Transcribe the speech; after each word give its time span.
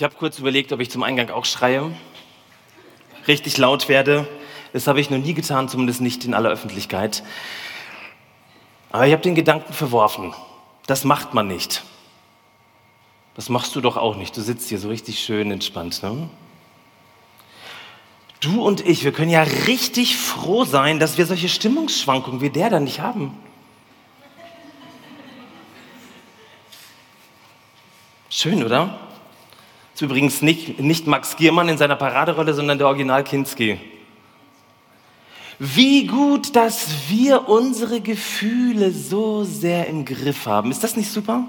Ich 0.00 0.04
habe 0.04 0.14
kurz 0.14 0.38
überlegt, 0.38 0.72
ob 0.72 0.80
ich 0.80 0.90
zum 0.90 1.02
Eingang 1.02 1.28
auch 1.28 1.44
schreie, 1.44 1.94
richtig 3.28 3.58
laut 3.58 3.90
werde. 3.90 4.26
Das 4.72 4.86
habe 4.86 4.98
ich 4.98 5.10
noch 5.10 5.18
nie 5.18 5.34
getan, 5.34 5.68
zumindest 5.68 6.00
nicht 6.00 6.24
in 6.24 6.32
aller 6.32 6.48
Öffentlichkeit. 6.48 7.22
Aber 8.92 9.06
ich 9.06 9.12
habe 9.12 9.20
den 9.20 9.34
Gedanken 9.34 9.74
verworfen. 9.74 10.32
Das 10.86 11.04
macht 11.04 11.34
man 11.34 11.48
nicht. 11.48 11.82
Das 13.34 13.50
machst 13.50 13.76
du 13.76 13.82
doch 13.82 13.98
auch 13.98 14.16
nicht. 14.16 14.34
Du 14.34 14.40
sitzt 14.40 14.70
hier 14.70 14.78
so 14.78 14.88
richtig 14.88 15.20
schön 15.20 15.50
entspannt. 15.50 16.02
Ne? 16.02 16.30
Du 18.40 18.66
und 18.66 18.80
ich, 18.80 19.04
wir 19.04 19.12
können 19.12 19.30
ja 19.30 19.42
richtig 19.42 20.16
froh 20.16 20.64
sein, 20.64 20.98
dass 20.98 21.18
wir 21.18 21.26
solche 21.26 21.50
Stimmungsschwankungen 21.50 22.40
wie 22.40 22.48
der 22.48 22.70
da 22.70 22.80
nicht 22.80 23.00
haben. 23.00 23.36
Schön, 28.30 28.64
oder? 28.64 29.09
Ist 30.00 30.04
übrigens 30.04 30.40
nicht, 30.40 30.80
nicht 30.80 31.06
Max 31.06 31.36
Giermann 31.36 31.68
in 31.68 31.76
seiner 31.76 31.94
Paraderolle, 31.94 32.54
sondern 32.54 32.78
der 32.78 32.86
Original 32.86 33.22
Kinski. 33.22 33.78
Wie 35.58 36.06
gut, 36.06 36.56
dass 36.56 37.10
wir 37.10 37.50
unsere 37.50 38.00
Gefühle 38.00 38.92
so 38.92 39.44
sehr 39.44 39.88
im 39.88 40.06
Griff 40.06 40.46
haben. 40.46 40.70
Ist 40.70 40.82
das 40.82 40.96
nicht 40.96 41.12
super? 41.12 41.44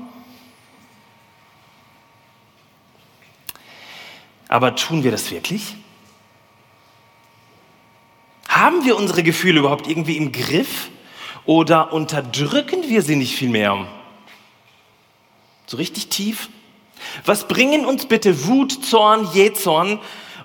Aber 4.50 4.76
tun 4.76 5.06
wir 5.06 5.12
das 5.12 5.32
wirklich? 5.32 5.78
Haben 8.50 8.84
wir 8.84 8.98
unsere 8.98 9.24
Gefühle 9.24 9.62
überhaupt 9.62 9.88
irgendwie 9.88 10.18
im 10.18 10.34
Griff 10.34 10.90
oder 11.46 11.94
unterdrücken 11.94 12.90
wir 12.90 13.02
sie 13.02 13.16
nicht 13.16 13.34
viel 13.34 13.48
mehr? 13.48 13.88
So 15.68 15.78
richtig 15.78 16.10
tief? 16.10 16.50
Was 17.26 17.48
bringen 17.48 17.86
uns 17.86 18.06
bitte 18.06 18.46
Wut, 18.48 18.86
Zorn, 18.86 19.28
Jähzorn 19.34 20.00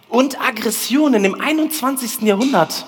und 0.08 0.40
Aggressionen 0.40 1.24
im 1.24 1.40
21. 1.40 2.22
Jahrhundert? 2.22 2.86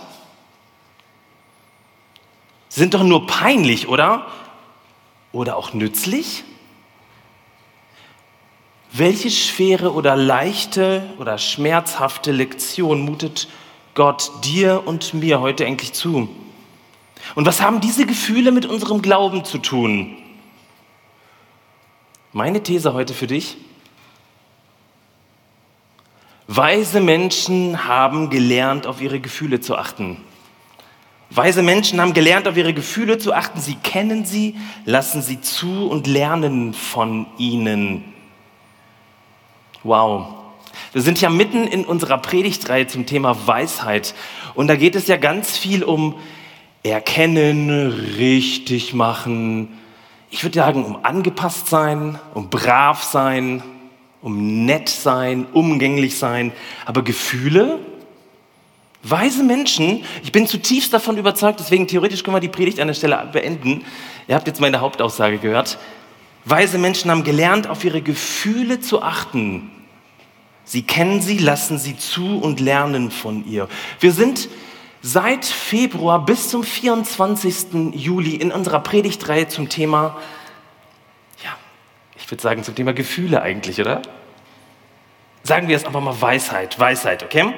Sind 2.69 2.95
doch 2.95 3.03
nur 3.03 3.27
peinlich, 3.27 3.89
oder? 3.89 4.27
Oder 5.33 5.57
auch 5.57 5.73
nützlich? 5.73 6.45
Welche 8.93 9.31
schwere 9.31 9.93
oder 9.93 10.17
leichte 10.17 11.03
oder 11.19 11.39
schmerzhafte 11.39 12.33
Lektion 12.33 13.03
mutet 13.03 13.49
Gott 13.95 14.31
dir 14.45 14.83
und 14.87 15.13
mir 15.15 15.41
heute 15.41 15.67
eigentlich 15.67 15.93
zu? 15.93 16.29
Und 17.35 17.47
was 17.47 17.61
haben 17.61 17.81
diese 17.81 18.07
Gefühle 18.07 18.53
mit 18.53 18.65
unserem 18.65 19.03
Glauben 19.03 19.45
zu 19.45 19.59
tun? 19.59 20.17
Meine 22.33 22.63
These 22.63 22.95
heute 22.95 23.15
für 23.15 23.27
dich. 23.27 23.57
Weise 26.51 27.01
Menschen 27.01 27.85
haben 27.85 28.31
gelernt, 28.31 28.87
auf 28.87 29.03
ihre 29.03 29.21
Gefühle 29.21 29.61
zu 29.61 29.77
achten. 29.77 30.17
Weise 31.29 31.63
Menschen 31.63 32.01
haben 32.01 32.15
gelernt, 32.15 32.49
auf 32.49 32.57
ihre 32.57 32.73
Gefühle 32.73 33.19
zu 33.19 33.35
achten. 33.35 33.61
Sie 33.61 33.75
kennen 33.75 34.25
sie, 34.25 34.57
lassen 34.87 35.21
sie 35.21 35.43
zu 35.43 35.89
und 35.91 36.07
lernen 36.07 36.73
von 36.73 37.27
ihnen. 37.37 38.03
Wow. 39.83 40.29
Wir 40.95 41.03
sind 41.03 41.21
ja 41.21 41.29
mitten 41.29 41.67
in 41.67 41.85
unserer 41.85 42.17
Predigtreihe 42.17 42.87
zum 42.87 43.05
Thema 43.05 43.47
Weisheit. 43.47 44.15
Und 44.55 44.69
da 44.69 44.77
geht 44.77 44.97
es 44.97 45.07
ja 45.07 45.19
ganz 45.19 45.59
viel 45.59 45.85
um 45.85 46.15
Erkennen, 46.83 47.91
richtig 48.17 48.95
machen. 48.95 49.79
Ich 50.31 50.43
würde 50.45 50.59
sagen, 50.59 50.83
um 50.83 51.05
angepasst 51.05 51.67
sein, 51.67 52.19
um 52.33 52.49
brav 52.49 53.03
sein, 53.03 53.63
um 54.23 54.67
nett 54.67 54.89
sein, 54.89 55.47
umgänglich 55.53 56.19
sein. 56.19 56.53
Aber 56.85 57.03
Gefühle, 57.03 57.79
weise 59.03 59.43
Menschen, 59.43 60.05
ich 60.23 60.33
bin 60.33 60.47
zutiefst 60.47 60.93
davon 60.93 61.17
überzeugt, 61.17 61.61
deswegen 61.61 61.87
theoretisch 61.87 62.23
können 62.23 62.37
wir 62.37 62.41
die 62.41 62.49
Predigt 62.49 62.81
an 62.81 62.89
der 62.89 62.95
Stelle 62.95 63.29
beenden. 63.33 63.85
Ihr 64.27 64.35
habt 64.35 64.47
jetzt 64.47 64.61
meine 64.61 64.81
Hauptaussage 64.81 65.39
gehört. 65.39 65.79
Weise 66.45 66.79
Menschen 66.79 67.11
haben 67.11 67.25
gelernt, 67.25 67.69
auf 67.69 67.85
ihre 67.85 68.03
Gefühle 68.03 68.81
zu 68.81 69.03
achten. 69.03 69.71
Sie 70.65 70.83
kennen 70.83 71.21
sie, 71.21 71.39
lassen 71.39 71.79
sie 71.79 71.97
zu 71.97 72.39
und 72.39 72.61
lernen 72.61 73.11
von 73.11 73.47
ihr. 73.47 73.69
Wir 74.01 74.13
sind 74.13 74.49
seit 75.01 75.45
Februar 75.45 76.25
bis 76.25 76.49
zum 76.49 76.63
24. 76.63 77.95
Juli 77.95 78.35
in 78.35 78.53
unserer 78.53 78.81
Predigtreihe 78.81 79.49
zum 79.49 79.69
Thema 79.69 80.17
ich 82.29 82.33
würde 82.33 82.43
sagen 82.43 82.63
zum 82.63 82.75
Thema 82.75 82.93
Gefühle 82.93 83.41
eigentlich, 83.41 83.81
oder? 83.81 84.03
Sagen 85.45 85.67
wir 85.67 85.75
es 85.75 85.87
einfach 85.87 86.03
mal 86.03 86.21
Weisheit, 86.21 86.79
Weisheit, 86.79 87.23
okay? 87.23 87.55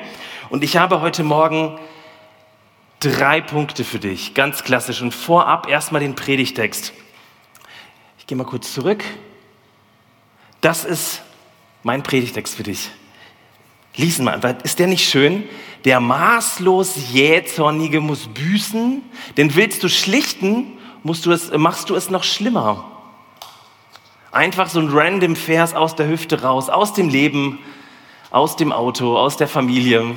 Und 0.49 0.63
ich 0.63 0.77
habe 0.77 1.01
heute 1.01 1.25
Morgen 1.25 1.77
drei 3.01 3.41
Punkte 3.41 3.83
für 3.83 3.99
dich, 3.99 4.33
ganz 4.33 4.63
klassisch. 4.63 5.03
Und 5.03 5.13
vorab 5.13 5.69
erstmal 5.69 6.01
den 6.01 6.15
Predigtext. 6.15 6.93
Ich 8.21 8.29
gehe 8.29 8.39
mal 8.39 8.45
kurz 8.45 8.73
zurück. 8.73 9.03
Das 10.61 10.85
ist 10.85 11.23
mein 11.83 12.05
Predigtext 12.05 12.55
für 12.55 12.63
dich. 12.63 12.93
Lies 13.97 14.21
mal, 14.21 14.39
ist 14.63 14.79
der 14.79 14.87
nicht 14.87 15.11
schön? 15.11 15.49
Der 15.85 15.99
maßlos 15.99 17.11
jähzornige 17.11 18.01
muss 18.01 18.29
büßen, 18.29 19.03
denn 19.37 19.53
willst 19.57 19.83
du 19.83 19.89
schlichten, 19.89 20.79
musst 21.03 21.27
du 21.27 21.33
es, 21.33 21.51
machst 21.51 21.91
du 21.91 21.97
es 21.97 22.09
noch 22.09 22.23
schlimmer. 22.23 23.00
Einfach 24.33 24.69
so 24.69 24.79
ein 24.79 24.89
random 24.91 25.35
Vers 25.35 25.75
aus 25.75 25.97
der 25.97 26.07
Hüfte 26.07 26.43
raus, 26.43 26.69
aus 26.69 26.93
dem 26.93 27.09
Leben, 27.09 27.59
aus 28.31 28.55
dem 28.55 28.73
Auto, 28.73 29.19
aus 29.19 29.37
der 29.37 29.49
Familie, 29.49 30.17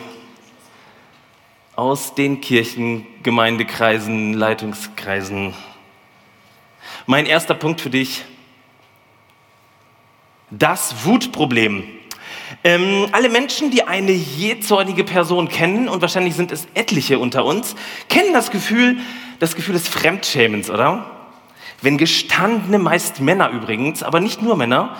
aus 1.75 2.13
den 2.13 2.39
Kirchen, 2.39 3.07
Gemeindekreisen, 3.23 4.33
Leitungskreisen. 4.33 5.55
Mein 7.07 7.25
erster 7.25 7.55
Punkt 7.55 7.81
für 7.81 7.89
dich, 7.89 8.23
das 10.51 11.05
Wutproblem. 11.05 11.83
Ähm, 12.63 13.07
alle 13.13 13.29
Menschen, 13.29 13.71
die 13.71 13.81
eine 13.81 14.11
jähzornige 14.11 15.03
Person 15.03 15.49
kennen, 15.49 15.89
und 15.89 16.01
wahrscheinlich 16.01 16.35
sind 16.35 16.51
es 16.51 16.67
etliche 16.75 17.17
unter 17.17 17.45
uns, 17.45 17.75
kennen 18.09 18.31
das 18.31 18.51
Gefühl, 18.51 18.97
das 19.39 19.55
Gefühl 19.55 19.73
des 19.73 19.87
Fremdschämens, 19.87 20.69
oder? 20.69 21.12
Wenn 21.83 21.97
gestandene, 21.97 22.79
meist 22.79 23.19
Männer 23.19 23.49
übrigens, 23.49 24.03
aber 24.03 24.19
nicht 24.19 24.41
nur 24.41 24.55
Männer, 24.55 24.95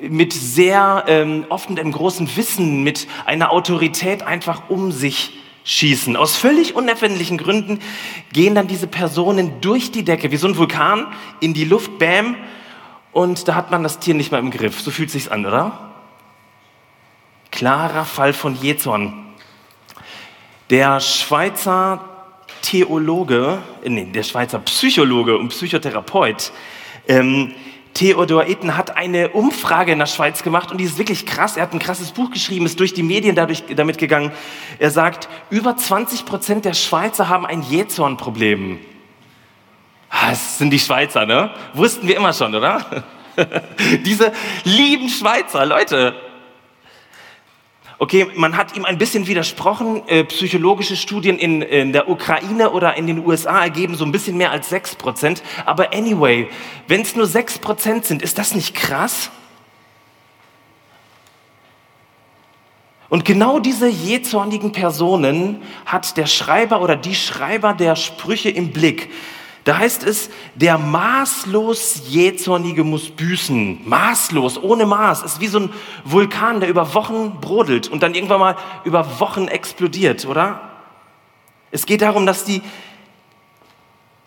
mit 0.00 0.32
sehr 0.32 1.04
ähm, 1.06 1.46
oft 1.48 1.70
mit 1.70 1.80
einem 1.80 1.92
großen 1.92 2.36
Wissen, 2.36 2.82
mit 2.82 3.08
einer 3.24 3.50
Autorität 3.50 4.22
einfach 4.22 4.68
um 4.68 4.92
sich 4.92 5.38
schießen. 5.64 6.16
Aus 6.16 6.36
völlig 6.36 6.76
unerfindlichen 6.76 7.38
Gründen 7.38 7.80
gehen 8.32 8.54
dann 8.54 8.68
diese 8.68 8.86
Personen 8.86 9.60
durch 9.60 9.90
die 9.90 10.04
Decke, 10.04 10.30
wie 10.30 10.36
so 10.36 10.46
ein 10.46 10.56
Vulkan, 10.56 11.06
in 11.40 11.54
die 11.54 11.64
Luft, 11.64 11.98
bam, 11.98 12.36
und 13.12 13.48
da 13.48 13.54
hat 13.54 13.70
man 13.70 13.82
das 13.82 13.98
Tier 13.98 14.14
nicht 14.14 14.30
mehr 14.30 14.40
im 14.40 14.50
Griff. 14.50 14.80
So 14.82 14.90
fühlt 14.90 15.10
sich's 15.10 15.28
an, 15.28 15.46
oder? 15.46 15.94
Klarer 17.50 18.04
Fall 18.04 18.34
von 18.34 18.54
Jezorn. 18.60 19.24
Der 20.68 21.00
Schweizer 21.00 22.15
Theologe, 22.62 23.58
äh, 23.82 23.88
nee, 23.88 24.04
der 24.04 24.22
Schweizer 24.22 24.58
Psychologe 24.60 25.38
und 25.38 25.48
Psychotherapeut, 25.48 26.52
ähm, 27.08 27.54
Theodor 27.96 28.46
Itten 28.46 28.76
hat 28.76 28.94
eine 28.98 29.30
Umfrage 29.30 29.92
in 29.92 29.98
der 29.98 30.06
Schweiz 30.06 30.42
gemacht 30.42 30.70
und 30.70 30.76
die 30.76 30.84
ist 30.84 30.98
wirklich 30.98 31.24
krass. 31.24 31.56
Er 31.56 31.62
hat 31.62 31.72
ein 31.72 31.78
krasses 31.78 32.12
Buch 32.12 32.30
geschrieben, 32.30 32.66
ist 32.66 32.78
durch 32.78 32.92
die 32.92 33.02
Medien 33.02 33.34
dadurch, 33.34 33.64
damit 33.74 33.96
gegangen. 33.96 34.32
Er 34.78 34.90
sagt, 34.90 35.30
über 35.48 35.78
20 35.78 36.26
Prozent 36.26 36.66
der 36.66 36.74
Schweizer 36.74 37.30
haben 37.30 37.46
ein 37.46 37.62
Jähzornproblem. 37.62 38.80
Ah, 40.10 40.28
das 40.28 40.58
sind 40.58 40.70
die 40.70 40.78
Schweizer, 40.78 41.24
ne? 41.24 41.50
Wussten 41.72 42.06
wir 42.06 42.16
immer 42.16 42.34
schon, 42.34 42.54
oder? 42.54 43.04
Diese 44.04 44.30
lieben 44.64 45.08
Schweizer, 45.08 45.64
Leute, 45.64 46.14
Okay, 47.98 48.26
man 48.34 48.58
hat 48.58 48.76
ihm 48.76 48.84
ein 48.84 48.98
bisschen 48.98 49.26
widersprochen. 49.26 50.06
Äh, 50.06 50.24
psychologische 50.24 50.96
Studien 50.96 51.38
in, 51.38 51.92
der 51.92 52.10
Ukraine 52.10 52.70
oder 52.70 52.94
in 52.96 53.06
den 53.06 53.24
USA 53.24 53.62
ergeben 53.62 53.94
so 53.94 54.04
ein 54.04 54.12
bisschen 54.12 54.36
mehr 54.36 54.50
als 54.50 54.68
6 54.68 54.96
Prozent. 54.96 55.42
Aber 55.64 55.94
anyway, 55.94 56.48
wenn 56.88 57.00
es 57.00 57.16
nur 57.16 57.26
6 57.26 57.58
Prozent 57.58 58.04
sind, 58.04 58.20
ist 58.20 58.36
das 58.36 58.54
nicht 58.54 58.74
krass? 58.74 59.30
Und 63.08 63.24
genau 63.24 63.60
diese 63.60 63.88
jähzornigen 63.88 64.72
Personen 64.72 65.62
hat 65.86 66.18
der 66.18 66.26
Schreiber 66.26 66.82
oder 66.82 66.96
die 66.96 67.14
Schreiber 67.14 67.72
der 67.72 67.96
Sprüche 67.96 68.50
im 68.50 68.72
Blick. 68.72 69.10
Da 69.66 69.78
heißt 69.78 70.04
es, 70.04 70.30
der 70.54 70.78
maßlos 70.78 72.02
Jähzornige 72.06 72.84
muss 72.84 73.10
büßen. 73.10 73.80
Maßlos, 73.84 74.62
ohne 74.62 74.86
Maß. 74.86 75.24
Ist 75.24 75.40
wie 75.40 75.48
so 75.48 75.58
ein 75.58 75.72
Vulkan, 76.04 76.60
der 76.60 76.68
über 76.68 76.94
Wochen 76.94 77.40
brodelt 77.40 77.88
und 77.88 78.00
dann 78.04 78.14
irgendwann 78.14 78.38
mal 78.38 78.56
über 78.84 79.18
Wochen 79.18 79.48
explodiert, 79.48 80.24
oder? 80.24 80.60
Es 81.72 81.84
geht 81.84 82.02
darum, 82.02 82.26
dass 82.26 82.44
die 82.44 82.62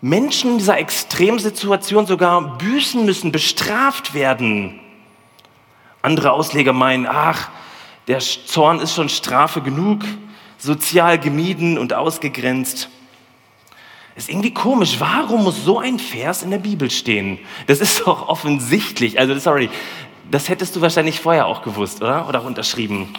Menschen 0.01 0.51
in 0.51 0.57
dieser 0.57 0.77
Extremsituation 0.77 2.05
sogar 2.05 2.57
büßen 2.57 3.05
müssen, 3.05 3.31
bestraft 3.31 4.13
werden. 4.13 4.77
Andere 6.01 6.33
Ausleger 6.33 6.73
meinen, 6.73 7.07
ach, 7.07 7.47
der 8.09 8.19
Zorn 8.19 8.81
ist 8.81 8.93
schon 8.93 9.07
Strafe 9.07 9.61
genug, 9.61 10.01
sozial 10.57 11.17
gemieden 11.17 11.77
und 11.77 11.93
ausgegrenzt. 11.93 12.89
Ist 14.19 14.27
irgendwie 14.27 14.53
komisch. 14.53 14.97
Warum 14.99 15.45
muss 15.45 15.63
so 15.63 15.79
ein 15.79 15.97
Vers 15.97 16.43
in 16.43 16.51
der 16.51 16.57
Bibel 16.57 16.91
stehen? 16.91 17.39
Das 17.67 17.79
ist 17.79 18.01
doch 18.01 18.27
offensichtlich. 18.27 19.17
Also, 19.17 19.33
sorry, 19.39 19.69
das 20.29 20.49
hättest 20.49 20.75
du 20.75 20.81
wahrscheinlich 20.81 21.21
vorher 21.21 21.47
auch 21.47 21.61
gewusst, 21.61 22.01
oder? 22.01 22.27
Oder 22.27 22.41
auch 22.41 22.45
unterschrieben. 22.45 23.13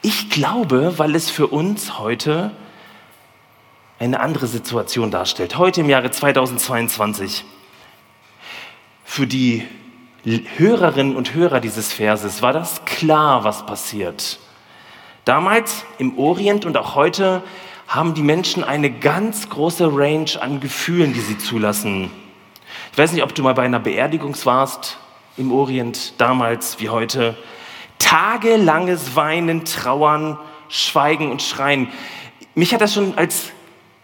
Ich 0.00 0.30
glaube, 0.30 0.94
weil 0.96 1.14
es 1.16 1.28
für 1.28 1.48
uns 1.48 1.98
heute 1.98 2.50
eine 3.98 4.20
andere 4.20 4.46
Situation 4.46 5.10
darstellt. 5.10 5.58
Heute 5.58 5.82
im 5.82 5.90
Jahre 5.90 6.10
2022. 6.10 7.44
Für 9.04 9.26
die 9.26 9.68
Hörerinnen 10.56 11.14
und 11.14 11.34
Hörer 11.34 11.60
dieses 11.60 11.92
Verses 11.92 12.40
war 12.40 12.54
das 12.54 12.86
klar, 12.86 13.44
was 13.44 13.66
passiert. 13.66 14.38
Damals 15.26 15.84
im 15.98 16.18
Orient 16.18 16.64
und 16.64 16.78
auch 16.78 16.94
heute 16.94 17.42
haben 17.92 18.14
die 18.14 18.22
Menschen 18.22 18.64
eine 18.64 18.90
ganz 18.90 19.50
große 19.50 19.86
Range 19.94 20.30
an 20.40 20.60
Gefühlen, 20.60 21.12
die 21.12 21.20
sie 21.20 21.36
zulassen. 21.36 22.10
Ich 22.90 22.96
weiß 22.96 23.12
nicht, 23.12 23.22
ob 23.22 23.34
du 23.34 23.42
mal 23.42 23.52
bei 23.52 23.64
einer 23.64 23.80
Beerdigung 23.80 24.34
warst 24.44 24.96
im 25.36 25.52
Orient, 25.52 26.14
damals 26.16 26.80
wie 26.80 26.88
heute. 26.88 27.36
Tagelanges 27.98 29.14
Weinen, 29.14 29.66
Trauern, 29.66 30.38
Schweigen 30.70 31.30
und 31.30 31.42
Schreien. 31.42 31.88
Mich 32.54 32.72
hat 32.72 32.80
das 32.80 32.94
schon 32.94 33.18
als 33.18 33.50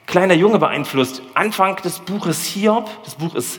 kleiner 0.07 0.35
Junge 0.35 0.59
beeinflusst. 0.59 1.23
Anfang 1.33 1.77
des 1.77 2.01
Buches 2.01 2.45
Hiob, 2.45 2.91
das 3.05 3.15
Buch 3.15 3.35
ist 3.35 3.59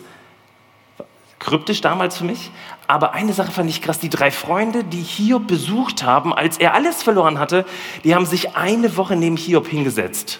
kryptisch 1.39 1.81
damals 1.81 2.17
für 2.17 2.25
mich. 2.25 2.51
Aber 2.87 3.13
eine 3.13 3.33
Sache 3.33 3.51
fand 3.51 3.69
ich 3.69 3.81
krass. 3.81 3.99
Die 3.99 4.09
drei 4.09 4.29
Freunde, 4.31 4.83
die 4.83 5.01
Hiob 5.01 5.47
besucht 5.47 6.03
haben, 6.03 6.33
als 6.33 6.57
er 6.57 6.73
alles 6.73 7.01
verloren 7.01 7.39
hatte, 7.39 7.65
die 8.03 8.13
haben 8.13 8.25
sich 8.25 8.55
eine 8.55 8.95
Woche 8.97 9.15
neben 9.15 9.37
Hiob 9.37 9.67
hingesetzt. 9.67 10.39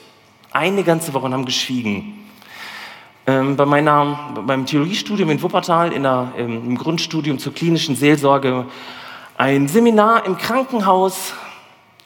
Eine 0.52 0.84
ganze 0.84 1.14
Woche 1.14 1.26
und 1.26 1.34
haben 1.34 1.46
geschwiegen. 1.46 2.26
Ähm, 3.28 3.56
bei 3.56 3.66
meiner, 3.66 4.34
beim 4.46 4.66
Theologiestudium 4.66 5.30
in 5.30 5.42
Wuppertal, 5.42 5.94
in 5.94 6.04
der, 6.04 6.34
im 6.38 6.78
Grundstudium 6.78 7.40
zur 7.40 7.54
klinischen 7.54 7.96
Seelsorge, 7.96 8.66
ein 9.38 9.68
Seminar 9.68 10.26
im 10.26 10.38
Krankenhaus. 10.38 11.34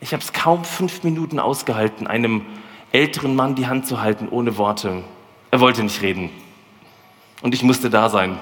Ich 0.02 0.12
habe 0.14 0.22
es 0.22 0.34
kaum 0.34 0.66
fünf 0.66 1.04
Minuten 1.04 1.40
ausgehalten, 1.40 2.06
einem 2.06 2.46
älteren 2.92 3.36
Mann 3.36 3.56
die 3.56 3.68
Hand 3.68 3.88
zu 3.88 4.02
halten, 4.02 4.28
ohne 4.30 4.58
Worte. 4.58 5.04
Er 5.50 5.62
wollte 5.62 5.82
nicht 5.82 6.02
reden. 6.02 6.30
Und 7.42 7.54
ich 7.54 7.64
musste 7.64 7.90
da 7.90 8.10
sein 8.10 8.38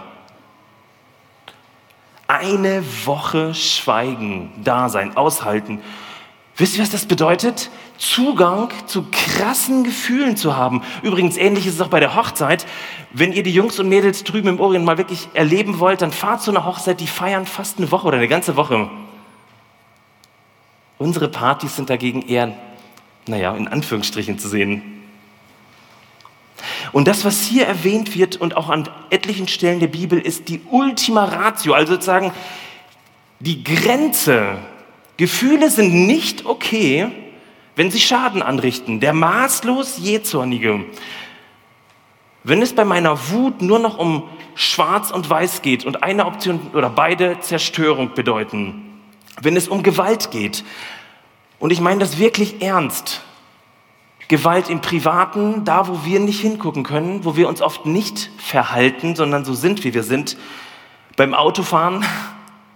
eine 2.31 2.83
Woche 3.05 3.53
Schweigen, 3.53 4.51
Dasein, 4.63 5.17
aushalten. 5.17 5.81
Wisst 6.55 6.77
ihr, 6.77 6.83
was 6.83 6.89
das 6.89 7.05
bedeutet? 7.05 7.69
Zugang 7.97 8.69
zu 8.85 9.05
krassen 9.11 9.83
Gefühlen 9.83 10.37
zu 10.37 10.55
haben. 10.55 10.81
Übrigens, 11.01 11.37
ähnlich 11.37 11.67
ist 11.67 11.75
es 11.75 11.81
auch 11.81 11.89
bei 11.89 11.99
der 11.99 12.15
Hochzeit. 12.15 12.65
Wenn 13.11 13.33
ihr 13.33 13.43
die 13.43 13.53
Jungs 13.53 13.79
und 13.79 13.89
Mädels 13.89 14.23
drüben 14.23 14.47
im 14.47 14.59
Orient 14.59 14.85
mal 14.85 14.97
wirklich 14.97 15.27
erleben 15.33 15.79
wollt, 15.79 16.01
dann 16.01 16.11
fahrt 16.11 16.41
zu 16.41 16.51
einer 16.51 16.65
Hochzeit, 16.65 16.99
die 16.99 17.07
feiern 17.07 17.45
fast 17.45 17.77
eine 17.77 17.91
Woche 17.91 18.07
oder 18.07 18.17
eine 18.17 18.27
ganze 18.27 18.55
Woche. 18.55 18.89
Unsere 20.97 21.27
Partys 21.27 21.75
sind 21.75 21.89
dagegen 21.89 22.21
eher, 22.21 22.53
naja, 23.27 23.55
in 23.55 23.67
Anführungsstrichen 23.67 24.39
zu 24.39 24.47
sehen. 24.47 25.00
Und 26.91 27.07
das, 27.07 27.23
was 27.23 27.41
hier 27.43 27.65
erwähnt 27.65 28.15
wird 28.15 28.35
und 28.35 28.57
auch 28.57 28.69
an 28.69 28.89
etlichen 29.09 29.47
Stellen 29.47 29.79
der 29.79 29.88
Bibel, 29.88 30.19
ist 30.19 30.49
die 30.49 30.61
Ultima 30.69 31.25
Ratio, 31.25 31.73
also 31.73 31.93
sozusagen 31.93 32.33
die 33.39 33.63
Grenze. 33.63 34.57
Gefühle 35.17 35.69
sind 35.69 35.93
nicht 36.05 36.45
okay, 36.45 37.07
wenn 37.75 37.91
sie 37.91 37.99
Schaden 37.99 38.41
anrichten. 38.41 38.99
Der 38.99 39.13
maßlos 39.13 39.99
Jähzornige. 39.99 40.85
Wenn 42.43 42.61
es 42.61 42.73
bei 42.73 42.85
meiner 42.85 43.29
Wut 43.29 43.61
nur 43.61 43.79
noch 43.79 43.97
um 43.97 44.23
Schwarz 44.55 45.11
und 45.11 45.29
Weiß 45.29 45.61
geht 45.61 45.85
und 45.85 46.03
eine 46.03 46.25
Option 46.25 46.59
oder 46.73 46.89
beide 46.89 47.39
Zerstörung 47.39 48.13
bedeuten. 48.13 48.99
Wenn 49.41 49.55
es 49.55 49.67
um 49.67 49.83
Gewalt 49.83 50.31
geht. 50.31 50.63
Und 51.59 51.71
ich 51.71 51.79
meine 51.79 51.99
das 51.99 52.17
wirklich 52.17 52.61
ernst. 52.61 53.21
Gewalt 54.31 54.69
im 54.69 54.79
Privaten, 54.79 55.65
da 55.65 55.89
wo 55.89 56.05
wir 56.05 56.21
nicht 56.21 56.39
hingucken 56.39 56.83
können, 56.83 57.25
wo 57.25 57.35
wir 57.35 57.49
uns 57.49 57.61
oft 57.61 57.85
nicht 57.85 58.31
verhalten, 58.37 59.13
sondern 59.13 59.43
so 59.43 59.53
sind, 59.53 59.83
wie 59.83 59.93
wir 59.93 60.03
sind. 60.03 60.37
Beim 61.17 61.33
Autofahren, 61.33 62.05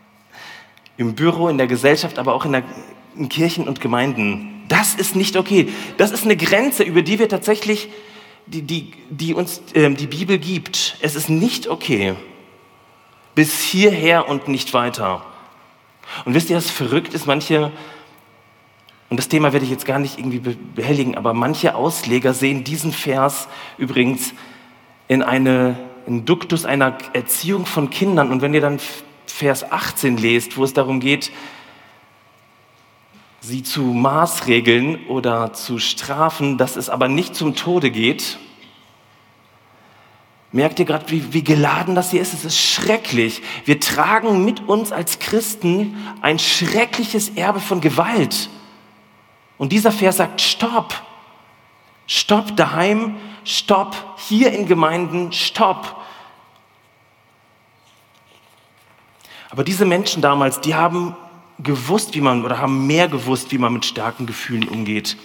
im 0.97 1.15
Büro, 1.15 1.47
in 1.47 1.57
der 1.57 1.67
Gesellschaft, 1.67 2.19
aber 2.19 2.33
auch 2.33 2.43
in, 2.43 2.51
der, 2.51 2.63
in 3.15 3.29
Kirchen 3.29 3.69
und 3.69 3.79
Gemeinden. 3.79 4.65
Das 4.67 4.95
ist 4.95 5.15
nicht 5.15 5.37
okay. 5.37 5.69
Das 5.95 6.11
ist 6.11 6.25
eine 6.25 6.35
Grenze, 6.35 6.83
über 6.83 7.01
die 7.01 7.19
wir 7.19 7.29
tatsächlich, 7.29 7.87
die, 8.47 8.63
die, 8.63 8.91
die 9.09 9.33
uns 9.33 9.61
äh, 9.73 9.89
die 9.91 10.07
Bibel 10.07 10.37
gibt. 10.37 10.97
Es 10.99 11.15
ist 11.15 11.29
nicht 11.29 11.69
okay. 11.69 12.15
Bis 13.33 13.61
hierher 13.61 14.27
und 14.27 14.49
nicht 14.49 14.73
weiter. 14.73 15.25
Und 16.25 16.33
wisst 16.33 16.49
ihr, 16.49 16.57
was 16.57 16.69
verrückt 16.69 17.13
ist? 17.13 17.27
Manche 17.27 17.71
und 19.09 19.17
das 19.17 19.29
Thema 19.29 19.53
werde 19.53 19.65
ich 19.65 19.71
jetzt 19.71 19.85
gar 19.85 19.99
nicht 19.99 20.17
irgendwie 20.17 20.39
behelligen, 20.39 21.15
aber 21.15 21.33
manche 21.33 21.75
Ausleger 21.75 22.33
sehen 22.33 22.63
diesen 22.63 22.91
Vers 22.91 23.47
übrigens 23.77 24.33
in 25.07 25.21
eine, 25.21 25.77
in 26.07 26.25
Duktus 26.25 26.65
einer 26.65 26.97
Erziehung 27.13 27.65
von 27.65 27.89
Kindern. 27.91 28.31
Und 28.31 28.41
wenn 28.41 28.53
ihr 28.53 28.61
dann 28.61 28.79
Vers 29.27 29.71
18 29.71 30.17
lest, 30.17 30.57
wo 30.57 30.63
es 30.63 30.73
darum 30.73 30.99
geht, 30.99 31.31
sie 33.41 33.61
zu 33.61 33.83
maßregeln 33.83 35.05
oder 35.05 35.53
zu 35.53 35.77
strafen, 35.77 36.57
dass 36.57 36.75
es 36.75 36.89
aber 36.89 37.07
nicht 37.07 37.35
zum 37.35 37.55
Tode 37.55 37.91
geht, 37.91 38.39
Merkt 40.51 40.79
ihr 40.79 40.85
gerade, 40.85 41.11
wie, 41.11 41.33
wie, 41.33 41.43
geladen 41.43 41.95
das 41.95 42.11
hier 42.11 42.21
ist? 42.21 42.33
Es 42.33 42.45
ist 42.45 42.57
schrecklich. 42.57 43.41
Wir 43.65 43.77
tragen 43.81 44.45
mit 44.45 44.69
uns 44.69 44.93
als 44.93 45.19
Christen 45.19 45.97
ein 46.21 46.39
schreckliches 46.39 47.27
Erbe 47.35 47.59
von 47.59 47.81
Gewalt. 47.81 48.49
Und 49.57 49.71
dieser 49.71 49.91
Vers 49.91 50.17
sagt, 50.17 50.41
stopp, 50.41 51.01
stopp 52.07 52.55
daheim, 52.57 53.15
stopp 53.43 53.95
hier 54.17 54.51
in 54.51 54.67
Gemeinden, 54.67 55.31
stopp. 55.31 56.03
Aber 59.49 59.63
diese 59.63 59.85
Menschen 59.85 60.21
damals, 60.21 60.59
die 60.59 60.75
haben 60.75 61.15
gewusst, 61.59 62.13
wie 62.13 62.21
man, 62.21 62.43
oder 62.43 62.57
haben 62.57 62.85
mehr 62.87 63.07
gewusst, 63.07 63.51
wie 63.51 63.57
man 63.57 63.73
mit 63.73 63.85
starken 63.85 64.25
Gefühlen 64.25 64.67
umgeht. 64.67 65.15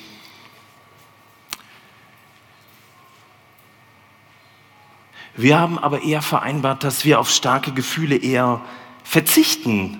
Wir 5.34 5.58
haben 5.58 5.78
aber 5.78 6.02
eher 6.02 6.22
vereinbart, 6.22 6.84
dass 6.84 7.04
wir 7.04 7.18
auf 7.18 7.30
starke 7.30 7.72
Gefühle 7.72 8.16
eher 8.16 8.60
verzichten. 9.04 9.98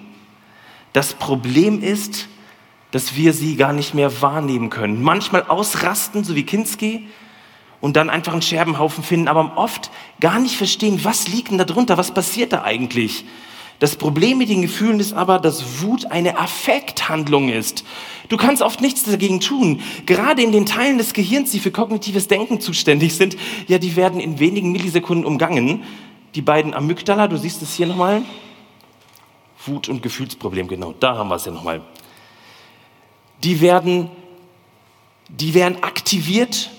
Das 0.92 1.14
Problem 1.14 1.82
ist, 1.82 2.28
dass 2.90 3.16
wir 3.16 3.32
sie 3.32 3.56
gar 3.56 3.72
nicht 3.72 3.94
mehr 3.94 4.22
wahrnehmen 4.22 4.70
können. 4.70 5.02
Manchmal 5.02 5.44
ausrasten, 5.44 6.24
so 6.24 6.34
wie 6.34 6.44
Kinski, 6.44 7.08
und 7.80 7.96
dann 7.96 8.10
einfach 8.10 8.32
einen 8.32 8.42
Scherbenhaufen 8.42 9.02
finden, 9.02 9.28
aber 9.28 9.52
oft 9.56 9.90
gar 10.20 10.38
nicht 10.38 10.56
verstehen, 10.56 11.00
was 11.02 11.28
liegt 11.28 11.50
denn 11.50 11.58
da 11.58 11.64
drunter, 11.64 11.96
was 11.96 12.12
passiert 12.12 12.52
da 12.52 12.62
eigentlich. 12.62 13.24
Das 13.78 13.96
Problem 13.96 14.36
mit 14.36 14.50
den 14.50 14.60
Gefühlen 14.60 15.00
ist 15.00 15.14
aber, 15.14 15.38
dass 15.38 15.80
Wut 15.80 16.04
eine 16.10 16.38
Affekthandlung 16.38 17.48
ist. 17.48 17.82
Du 18.28 18.36
kannst 18.36 18.60
oft 18.60 18.82
nichts 18.82 19.04
dagegen 19.04 19.40
tun. 19.40 19.80
Gerade 20.04 20.42
in 20.42 20.52
den 20.52 20.66
Teilen 20.66 20.98
des 20.98 21.14
Gehirns, 21.14 21.50
die 21.50 21.60
für 21.60 21.70
kognitives 21.70 22.28
Denken 22.28 22.60
zuständig 22.60 23.14
sind, 23.14 23.38
ja, 23.68 23.78
die 23.78 23.96
werden 23.96 24.20
in 24.20 24.38
wenigen 24.38 24.70
Millisekunden 24.70 25.24
umgangen. 25.24 25.82
Die 26.34 26.42
beiden 26.42 26.74
Amygdala, 26.74 27.26
du 27.26 27.38
siehst 27.38 27.62
es 27.62 27.74
hier 27.74 27.86
nochmal. 27.86 28.22
Wut- 29.64 29.88
und 29.88 30.02
Gefühlsproblem, 30.02 30.68
genau, 30.68 30.94
da 31.00 31.16
haben 31.16 31.28
wir 31.28 31.36
es 31.36 31.46
ja 31.46 31.52
nochmal 31.52 31.80
die 33.42 33.60
werden, 33.60 34.10
die 35.28 35.54
werden 35.54 35.82
aktiviert 35.82 36.70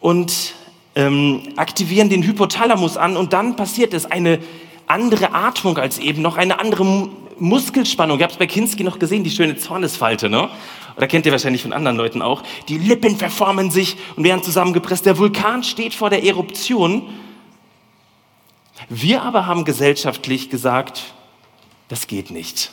und 0.00 0.54
ähm, 0.94 1.42
aktivieren 1.56 2.08
den 2.08 2.22
Hypothalamus 2.22 2.96
an 2.96 3.16
und 3.16 3.32
dann 3.32 3.56
passiert 3.56 3.92
es 3.92 4.06
eine 4.06 4.40
andere 4.86 5.34
Atmung 5.34 5.78
als 5.78 5.98
eben 5.98 6.22
noch, 6.22 6.36
eine 6.36 6.58
andere 6.58 7.10
Muskelspannung. 7.38 8.18
Ihr 8.18 8.24
habt 8.24 8.32
es 8.32 8.38
bei 8.38 8.46
Kinski 8.46 8.82
noch 8.82 8.98
gesehen, 8.98 9.24
die 9.24 9.30
schöne 9.30 9.56
Zornesfalte, 9.56 10.30
ne? 10.30 10.48
Oder 10.96 11.06
kennt 11.06 11.26
ihr 11.26 11.32
wahrscheinlich 11.32 11.60
von 11.60 11.74
anderen 11.74 11.98
Leuten 11.98 12.22
auch. 12.22 12.42
Die 12.68 12.78
Lippen 12.78 13.16
verformen 13.16 13.70
sich 13.70 13.96
und 14.16 14.24
werden 14.24 14.42
zusammengepresst. 14.42 15.04
Der 15.04 15.18
Vulkan 15.18 15.62
steht 15.62 15.92
vor 15.92 16.08
der 16.08 16.24
Eruption. 16.24 17.10
Wir 18.88 19.22
aber 19.22 19.46
haben 19.46 19.66
gesellschaftlich 19.66 20.48
gesagt, 20.48 21.02
das 21.88 22.06
geht 22.06 22.30
nicht. 22.30 22.70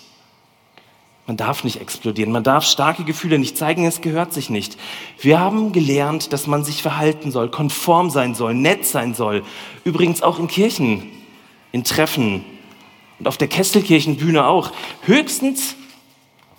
Man 1.25 1.37
darf 1.37 1.63
nicht 1.63 1.79
explodieren, 1.79 2.33
man 2.33 2.43
darf 2.43 2.65
starke 2.65 3.05
Gefühle 3.05 3.39
nicht 3.39 3.57
zeigen, 3.57 3.85
es 3.85 4.01
gehört 4.01 4.33
sich 4.33 4.49
nicht. 4.49 4.77
Wir 5.19 5.39
haben 5.39 5.71
gelernt, 5.71 6.33
dass 6.33 6.47
man 6.47 6.65
sich 6.65 6.81
verhalten 6.81 7.31
soll, 7.31 7.49
konform 7.49 8.09
sein 8.09 8.35
soll, 8.35 8.53
nett 8.53 8.85
sein 8.85 9.13
soll. 9.13 9.43
Übrigens 9.85 10.21
auch 10.21 10.37
in 10.37 10.47
Kirchen, 10.47 11.09
in 11.71 11.85
Treffen. 11.85 12.43
und 13.19 13.27
auf 13.27 13.37
der 13.37 13.47
Kesselkirchenbühne 13.47 14.45
auch, 14.45 14.71
höchstens 15.03 15.75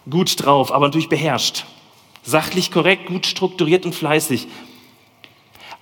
gut 0.09 0.43
drauf, 0.43 0.73
aber 0.73 0.87
natürlich 0.87 1.11
beherrscht. 1.11 1.67
Sachlich 2.23 2.71
korrekt, 2.71 3.07
gut 3.07 3.27
strukturiert 3.27 3.85
und 3.85 3.95
fleißig. 3.95 4.49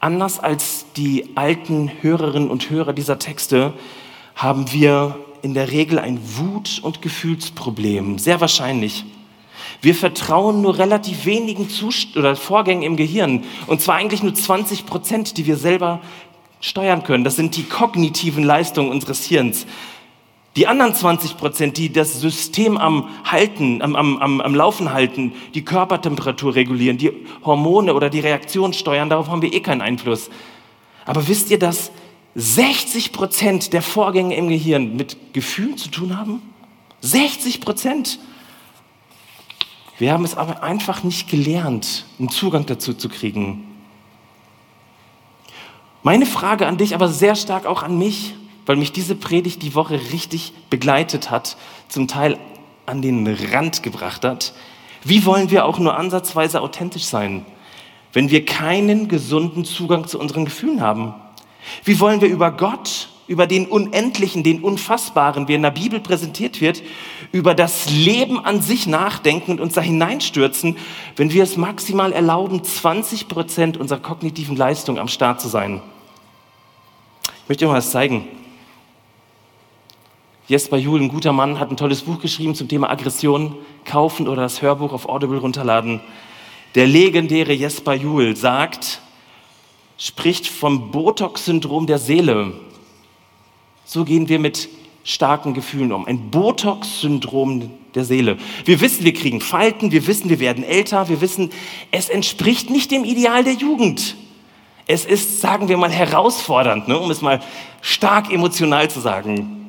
Anders 0.01 0.41
als 0.41 0.87
die 0.97 1.37
alten 1.37 1.93
Hörerinnen 2.01 2.51
und 2.51 2.69
Hörer 2.69 2.93
dieser 2.93 3.21
Texte 3.21 3.75
haben 4.35 4.73
wir 4.73 5.17
in 5.42 5.54
der 5.54 5.70
Regel 5.70 5.99
ein 5.99 6.20
Wut- 6.37 6.80
und 6.82 7.02
Gefühlsproblem, 7.02 8.18
sehr 8.18 8.40
wahrscheinlich. 8.40 9.04
Wir 9.80 9.94
vertrauen 9.94 10.62
nur 10.62 10.78
relativ 10.78 11.26
wenigen 11.26 11.68
Zust 11.68 12.16
oder 12.16 12.37
Vorgängen 12.37 12.84
im 12.84 12.96
Gehirn, 12.96 13.44
und 13.66 13.80
zwar 13.80 13.96
eigentlich 13.96 14.22
nur 14.22 14.34
20 14.34 14.87
Prozent, 14.87 15.37
die 15.37 15.46
wir 15.46 15.56
selber 15.56 16.00
steuern 16.61 17.02
können. 17.02 17.25
Das 17.25 17.37
sind 17.37 17.56
die 17.56 17.64
kognitiven 17.64 18.44
Leistungen 18.44 18.90
unseres 18.90 19.25
Hirns. 19.25 19.66
Die 20.54 20.66
anderen 20.66 20.94
20 20.94 21.38
Prozent, 21.38 21.78
die 21.78 21.90
das 21.90 22.20
System 22.20 22.76
am 22.76 23.08
Halten, 23.25 23.82
am, 23.82 23.96
am, 23.96 24.40
am 24.40 24.54
Laufen 24.54 24.92
halten, 24.92 25.32
die 25.54 25.64
Körpertemperatur 25.64 26.54
regulieren, 26.54 26.99
die 26.99 27.11
Hormone 27.44 27.94
oder 27.94 28.11
die 28.11 28.20
Reaktion 28.20 28.75
steuern, 28.75 29.08
darauf 29.08 29.28
haben 29.28 29.42
wir 29.42 29.52
eh 29.52 29.61
keinen 29.61 29.80
Einfluss. 29.80 30.30
Aber 31.06 31.26
wisst 31.26 31.50
ihr, 31.50 31.58
dass 31.58 31.90
60 32.35 33.12
Prozent 33.12 33.73
der 33.73 33.83
Vorgänge 33.83 34.37
im 34.37 34.49
Gehirn 34.49 34.97
mit 34.97 35.35
Gefühlen 35.35 35.77
zu 35.77 35.91
tun 35.91 36.17
haben? 36.17 36.43
60 37.01 37.61
Prozent. 37.61 38.19
Wir 39.99 40.12
haben 40.12 40.25
es 40.25 40.37
aber 40.37 40.62
einfach 40.62 41.05
nicht 41.05 41.29
gelernt, 41.29 42.07
einen 42.19 42.29
Zugang 42.29 42.67
dazu 42.67 42.95
zu 42.95 43.09
kriegen. 43.09 43.69
Meine 46.03 46.27
Frage 46.27 46.67
an 46.67 46.79
dich, 46.79 46.95
aber 46.95 47.09
sehr 47.09 47.37
stark 47.37 47.67
auch 47.67 47.83
an 47.83 47.99
mich, 47.99 48.35
weil 48.67 48.77
mich 48.77 48.93
diese 48.93 49.15
Predigt 49.15 49.62
die 49.62 49.75
Woche 49.75 50.01
richtig 50.12 50.53
begleitet 50.71 51.31
hat, 51.31 51.57
zum 51.89 52.09
Teil 52.09 52.39
an 52.87 53.03
den 53.03 53.27
Rand 53.53 53.83
gebracht 53.83 54.25
hat. 54.25 54.55
Wie 55.05 55.25
wollen 55.25 55.51
wir 55.51 55.65
auch 55.65 55.79
nur 55.79 55.97
ansatzweise 55.97 56.61
authentisch 56.61 57.05
sein, 57.05 57.45
wenn 58.12 58.31
wir 58.31 58.45
keinen 58.45 59.09
gesunden 59.09 59.65
Zugang 59.65 60.07
zu 60.07 60.19
unseren 60.19 60.45
Gefühlen 60.45 60.81
haben? 60.81 61.15
Wie 61.85 62.00
wollen 62.00 62.21
wir 62.21 62.28
über 62.28 62.50
Gott, 62.50 63.09
über 63.26 63.47
den 63.47 63.66
Unendlichen, 63.66 64.42
den 64.42 64.62
Unfassbaren, 64.62 65.49
wie 65.49 65.54
in 65.54 65.62
der 65.62 65.71
Bibel 65.71 66.00
präsentiert 66.00 66.61
wird, 66.61 66.83
über 67.31 67.54
das 67.54 67.88
Leben 67.90 68.45
an 68.45 68.61
sich 68.61 68.87
nachdenken 68.87 69.52
und 69.52 69.61
uns 69.61 69.75
da 69.75 69.81
hineinstürzen, 69.81 70.76
wenn 71.16 71.33
wir 71.33 71.42
es 71.42 71.57
maximal 71.57 72.12
erlauben, 72.12 72.62
20 72.62 73.28
Prozent 73.28 73.76
unserer 73.76 74.00
kognitiven 74.00 74.57
Leistung 74.57 74.99
am 74.99 75.09
Start 75.09 75.40
zu 75.40 75.49
sein? 75.49 75.81
Ich 77.25 77.49
möchte 77.49 77.64
dir 77.64 77.71
mal 77.71 77.78
was 77.78 77.90
zeigen. 77.90 78.26
Jesper 80.49 80.76
Juhl, 80.76 81.00
ein 81.00 81.09
guter 81.09 81.33
Mann, 81.33 81.59
hat 81.61 81.71
ein 81.71 81.76
tolles 81.76 82.02
Buch 82.02 82.21
geschrieben 82.21 82.54
zum 82.54 82.69
Thema 82.69 82.90
Aggression. 82.90 83.57
Kaufen 83.85 84.28
oder 84.28 84.42
das 84.42 84.62
Hörbuch 84.62 84.92
auf 84.92 85.09
Audible 85.09 85.38
runterladen. 85.38 86.00
Der 86.75 86.87
legendäre 86.87 87.52
Jesper 87.52 87.95
Juhl 87.95 88.37
sagt, 88.37 89.01
spricht 90.02 90.49
vom 90.49 90.90
Botox-Syndrom 90.90 91.87
der 91.87 91.99
Seele. 91.99 92.54
So 93.85 94.04
gehen 94.04 94.28
wir 94.28 94.40
mit 94.40 94.68
starken 95.04 95.54
Gefühlen 95.54 95.92
um. 95.92 96.06
Ein 96.06 96.28
Botox-Syndrom 96.30 97.71
der 97.94 98.04
Seele. 98.04 98.37
Wir 98.64 98.80
wissen, 98.80 99.04
wir 99.04 99.12
kriegen 99.12 99.40
Falten, 99.40 99.92
wir 99.92 100.09
wissen, 100.09 100.28
wir 100.28 100.40
werden 100.40 100.64
älter, 100.64 101.09
wir 101.09 101.21
wissen, 101.21 101.50
es 101.92 102.09
entspricht 102.09 102.68
nicht 102.68 102.90
dem 102.90 103.04
Ideal 103.04 103.44
der 103.44 103.52
Jugend. 103.52 104.16
Es 104.88 105.04
ist, 105.04 105.40
sagen 105.40 105.68
wir 105.68 105.76
mal, 105.76 105.90
herausfordernd, 105.90 106.88
ne, 106.88 106.99
um 106.99 107.09
es 107.12 107.21
mal 107.21 107.40
stark 107.80 108.32
emotional 108.32 108.90
zu 108.90 108.99
sagen 108.99 109.62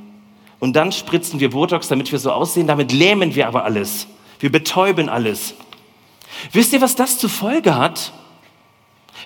und 0.59 0.73
dann 0.73 0.91
spritzen 0.91 1.39
wir 1.39 1.51
Botox, 1.51 1.89
damit 1.89 2.11
wir 2.11 2.17
so 2.17 2.31
aussehen. 2.31 2.65
Damit 2.65 2.91
lähmen 2.91 3.35
wir 3.35 3.47
aber 3.47 3.65
alles. 3.65 4.07
Wir 4.39 4.51
betäuben 4.51 5.09
alles. 5.09 5.53
Wisst 6.53 6.73
ihr, 6.73 6.81
was 6.81 6.95
das 6.95 7.19
zur 7.19 7.29
Folge 7.29 7.75
hat? 7.75 8.13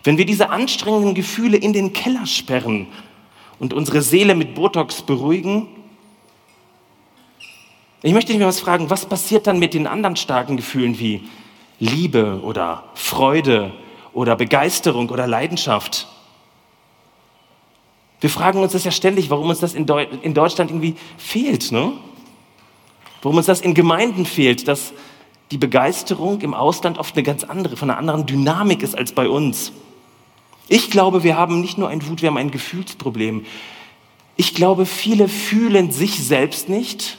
Wenn 0.03 0.17
wir 0.17 0.25
diese 0.25 0.49
anstrengenden 0.49 1.15
Gefühle 1.15 1.57
in 1.57 1.73
den 1.73 1.93
Keller 1.93 2.25
sperren 2.25 2.87
und 3.59 3.73
unsere 3.73 4.01
Seele 4.01 4.35
mit 4.35 4.55
Botox 4.55 5.01
beruhigen, 5.01 5.67
ich 8.03 8.13
möchte 8.13 8.37
mal 8.37 8.45
was 8.45 8.59
fragen, 8.59 8.89
was 8.89 9.05
passiert 9.05 9.47
dann 9.47 9.59
mit 9.59 9.73
den 9.73 9.87
anderen 9.87 10.15
starken 10.15 10.55
Gefühlen 10.55 10.99
wie 10.99 11.27
Liebe 11.79 12.41
oder 12.43 12.83
Freude 12.93 13.73
oder 14.13 14.35
Begeisterung 14.35 15.09
oder 15.09 15.27
Leidenschaft? 15.27 16.07
Wir 18.19 18.29
fragen 18.29 18.61
uns 18.61 18.73
das 18.73 18.83
ja 18.83 18.91
ständig, 18.91 19.29
warum 19.29 19.49
uns 19.49 19.59
das 19.59 19.73
in, 19.73 19.85
Deu 19.85 20.05
in 20.21 20.33
Deutschland 20.33 20.71
irgendwie 20.71 20.95
fehlt. 21.17 21.71
Ne? 21.71 21.93
Warum 23.21 23.37
uns 23.37 23.45
das 23.45 23.61
in 23.61 23.73
Gemeinden 23.73 24.25
fehlt, 24.25 24.67
dass 24.67 24.93
die 25.51 25.57
Begeisterung 25.57 26.41
im 26.41 26.53
Ausland 26.53 26.97
oft 26.97 27.15
eine 27.15 27.23
ganz 27.23 27.43
andere, 27.43 27.77
von 27.77 27.89
einer 27.89 27.99
anderen 27.99 28.25
Dynamik 28.25 28.83
ist 28.83 28.97
als 28.97 29.11
bei 29.11 29.29
uns. 29.29 29.71
Ich 30.69 30.91
glaube, 30.91 31.23
wir 31.23 31.37
haben 31.37 31.61
nicht 31.61 31.77
nur 31.77 31.89
ein 31.89 32.07
Wut, 32.07 32.21
wir 32.21 32.29
haben 32.29 32.37
ein 32.37 32.51
Gefühlsproblem. 32.51 33.45
Ich 34.35 34.53
glaube, 34.53 34.85
viele 34.85 35.27
fühlen 35.27 35.91
sich 35.91 36.23
selbst 36.23 36.69
nicht. 36.69 37.17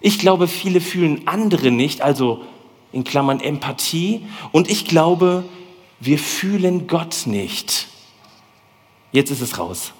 Ich 0.00 0.18
glaube, 0.18 0.46
viele 0.46 0.80
fühlen 0.80 1.26
andere 1.26 1.70
nicht, 1.70 2.02
also 2.02 2.44
in 2.92 3.04
Klammern 3.04 3.40
Empathie. 3.40 4.24
Und 4.52 4.70
ich 4.70 4.84
glaube, 4.84 5.44
wir 5.98 6.18
fühlen 6.18 6.86
Gott 6.86 7.22
nicht. 7.26 7.88
Jetzt 9.10 9.30
ist 9.30 9.40
es 9.40 9.58
raus. 9.58 9.92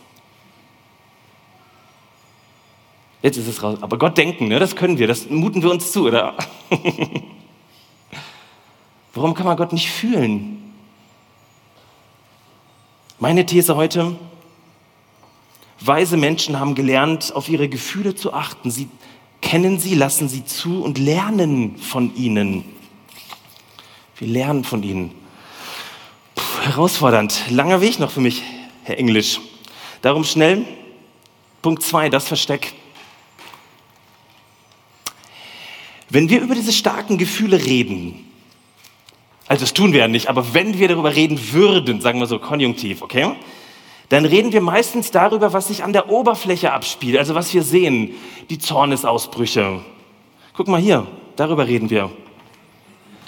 Jetzt 3.23 3.37
ist 3.37 3.49
es 3.49 3.63
raus. 3.63 3.79
Aber 3.81 3.99
Gott 3.99 4.17
denken, 4.17 4.49
ne, 4.49 4.59
das 4.61 4.77
können 4.77 4.99
wir, 4.99 5.09
das 5.09 5.29
muten 5.29 5.63
wir 5.63 5.71
uns 5.71 5.91
zu, 5.91 6.07
oder? 6.07 6.37
Warum 9.15 9.35
kann 9.35 9.47
man 9.47 9.57
Gott 9.57 9.73
nicht 9.73 9.91
fühlen? 9.91 10.68
Meine 13.21 13.45
These 13.45 13.75
heute, 13.75 14.17
weise 15.81 16.17
Menschen 16.17 16.61
haben 16.61 16.77
gelernt, 16.77 17.35
auf 17.35 17.49
ihre 17.49 17.69
Gefühle 17.69 18.15
zu 18.15 18.33
achten. 18.33 18.71
Sie 18.71 18.89
kennen 19.43 19.81
sie, 19.81 19.97
lassen 19.97 20.29
sie 20.29 20.45
zu 20.45 20.85
und 20.85 20.99
lernen 20.99 21.79
von 21.79 22.15
ihnen. 22.15 22.65
Wir 24.19 24.29
lernen 24.29 24.63
von 24.63 24.85
ihnen. 24.85 25.11
Puh, 26.37 26.61
herausfordernd, 26.63 27.43
langer 27.51 27.81
Weg 27.81 27.99
noch 27.99 28.13
für 28.13 28.21
mich. 28.21 28.45
Herr 28.85 28.99
Englisch. 28.99 29.41
Darum 30.01 30.23
schnell. 30.23 30.65
Punkt 31.61 31.83
2, 31.83 32.11
das 32.11 32.29
Versteck. 32.29 32.73
Wenn 36.09 36.29
wir 36.29 36.41
über 36.41 36.55
diese 36.55 36.73
starken 36.73 37.19
Gefühle 37.19 37.65
reden, 37.65 38.28
also 39.49 39.63
das 39.63 39.73
tun 39.73 39.93
wir 39.93 40.01
ja 40.01 40.09
nicht, 40.09 40.29
aber 40.29 40.55
wenn 40.55 40.79
wir 40.79 40.89
darüber 40.89 41.15
reden 41.15 41.41
würden, 41.53 42.01
sagen 42.01 42.21
wir 42.21 42.27
so 42.27 42.39
konjunktiv, 42.39 43.03
okay, 43.03 43.33
dann 44.11 44.25
reden 44.25 44.53
wir 44.53 44.61
meistens 44.61 45.11
darüber, 45.11 45.53
was 45.53 45.69
sich 45.69 45.83
an 45.85 45.93
der 45.93 46.11
Oberfläche 46.11 46.73
abspielt, 46.73 47.19
also 47.19 47.35
was 47.35 47.53
wir 47.53 47.63
sehen, 47.63 48.15
die 48.49 48.59
Zornesausbrüche. 48.59 49.81
Guck 50.55 50.69
mal 50.69 50.81
hier, 50.81 51.07
darüber 51.37 51.67
reden 51.67 51.91
wir. 51.91 52.11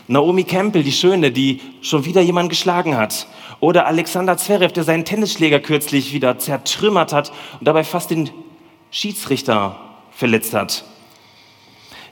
Naomi 0.08 0.44
Campbell, 0.44 0.82
die 0.82 0.92
Schöne, 0.92 1.30
die 1.30 1.60
schon 1.82 2.04
wieder 2.04 2.20
jemanden 2.20 2.48
geschlagen 2.48 2.96
hat. 2.96 3.26
Oder 3.60 3.86
Alexander 3.86 4.36
Zverev, 4.36 4.72
der 4.72 4.84
seinen 4.84 5.04
Tennisschläger 5.04 5.60
kürzlich 5.60 6.12
wieder 6.12 6.38
zertrümmert 6.38 7.12
hat 7.12 7.30
und 7.60 7.68
dabei 7.68 7.84
fast 7.84 8.10
den 8.10 8.30
Schiedsrichter 8.90 9.76
verletzt 10.10 10.52
hat. 10.52 10.84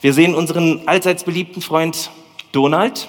Wir 0.00 0.12
sehen 0.12 0.34
unseren 0.34 0.86
allseits 0.86 1.24
beliebten 1.24 1.60
Freund 1.60 2.10
Donald. 2.52 3.08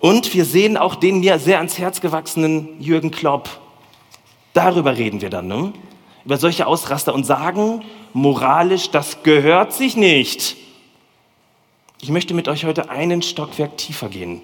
Und 0.00 0.34
wir 0.34 0.44
sehen 0.44 0.76
auch 0.76 0.94
den 0.94 1.20
mir 1.20 1.38
sehr 1.38 1.58
ans 1.58 1.78
Herz 1.78 2.00
gewachsenen 2.00 2.80
Jürgen 2.80 3.10
Klopp. 3.10 3.60
Darüber 4.54 4.96
reden 4.96 5.20
wir 5.20 5.30
dann, 5.30 5.46
ne? 5.46 5.72
über 6.24 6.36
solche 6.36 6.66
Ausraster 6.66 7.14
und 7.14 7.24
sagen 7.24 7.84
moralisch, 8.12 8.90
das 8.90 9.22
gehört 9.22 9.72
sich 9.72 9.96
nicht. 9.96 10.56
Ich 12.00 12.08
möchte 12.08 12.34
mit 12.34 12.48
euch 12.48 12.64
heute 12.64 12.90
einen 12.90 13.22
Stockwerk 13.22 13.76
tiefer 13.76 14.08
gehen. 14.08 14.40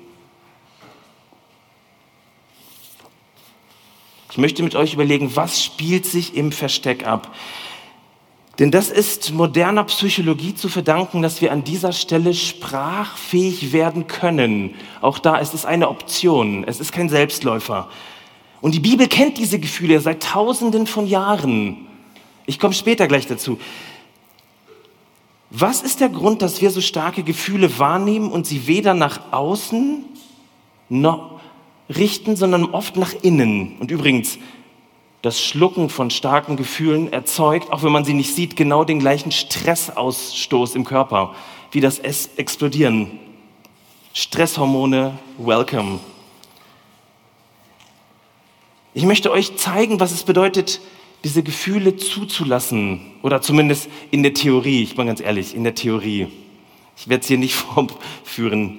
Ich 4.31 4.39
möchte 4.39 4.63
mit 4.63 4.75
euch 4.75 4.93
überlegen, 4.93 5.35
was 5.35 5.63
spielt 5.63 6.05
sich 6.05 6.37
im 6.37 6.53
Versteck 6.53 7.07
ab. 7.07 7.35
Denn 8.59 8.71
das 8.71 8.91
ist 8.91 9.33
moderner 9.33 9.85
Psychologie 9.85 10.55
zu 10.55 10.69
verdanken, 10.69 11.21
dass 11.21 11.43
wir 11.43 11.53
an 11.53 11.63
dieser 11.63 11.93
Stelle 11.93 12.33
sprachfähig 12.33 13.73
werden 13.73 14.07
können. 14.07 14.75
Auch 15.03 15.19
da 15.19 15.37
ist 15.37 15.53
es 15.53 15.67
eine 15.67 15.89
Option, 15.89 16.65
es 16.65 16.81
ist 16.81 16.93
kein 16.93 17.09
Selbstläufer. 17.09 17.89
Und 18.63 18.75
die 18.75 18.81
Bibel 18.81 19.09
kennt 19.09 19.37
diese 19.37 19.59
Gefühle 19.59 20.01
seit 20.01 20.23
Tausenden 20.23 20.87
von 20.87 21.07
Jahren. 21.07 21.87
Ich 22.47 22.59
komme 22.59 22.73
später 22.73 23.07
gleich 23.07 23.27
dazu. 23.27 23.59
Was 25.51 25.83
ist 25.83 26.01
der 26.01 26.09
Grund, 26.09 26.41
dass 26.41 26.61
wir 26.63 26.71
so 26.71 26.81
starke 26.81 27.23
Gefühle 27.23 27.79
wahrnehmen 27.79 28.31
und 28.31 28.47
sie 28.47 28.67
weder 28.67 28.95
nach 28.95 29.33
außen 29.33 30.05
noch 30.89 31.41
richten, 31.89 32.37
sondern 32.37 32.65
oft 32.67 32.97
nach 32.97 33.15
innen. 33.23 33.77
Und 33.79 33.91
übrigens, 33.91 34.39
das 35.27 35.43
Schlucken 35.43 35.91
von 35.91 36.11
starken 36.11 36.57
Gefühlen 36.57 37.13
erzeugt, 37.13 37.73
auch 37.73 37.83
wenn 37.83 37.91
man 37.91 38.05
sie 38.05 38.15
nicht 38.15 38.33
sieht, 38.33 38.55
genau 38.55 38.85
den 38.85 39.01
gleichen 39.01 39.33
Stressausstoß 39.33 40.77
im 40.77 40.85
Körper, 40.85 41.35
wie 41.73 41.81
das 41.81 41.99
Explodieren. 41.99 43.19
Stresshormone, 44.13 45.19
welcome. 45.37 45.99
Ich 48.95 49.03
möchte 49.03 49.33
euch 49.33 49.57
zeigen, 49.57 49.99
was 49.99 50.13
es 50.13 50.23
bedeutet, 50.23 50.81
diese 51.25 51.43
Gefühle 51.43 51.97
zuzulassen. 51.97 53.01
Oder 53.23 53.43
zumindest 53.43 53.89
in 54.13 54.23
der 54.23 54.33
Theorie, 54.33 54.85
ich 54.85 54.95
bin 54.95 55.09
ganz 55.09 55.21
ehrlich, 55.21 55.57
in 55.57 55.65
der 55.65 55.75
Theorie. 55.75 56.29
Ich 56.97 57.09
werde 57.09 57.23
es 57.23 57.27
hier 57.27 57.39
nicht 57.39 57.55
vorführen. 57.57 58.79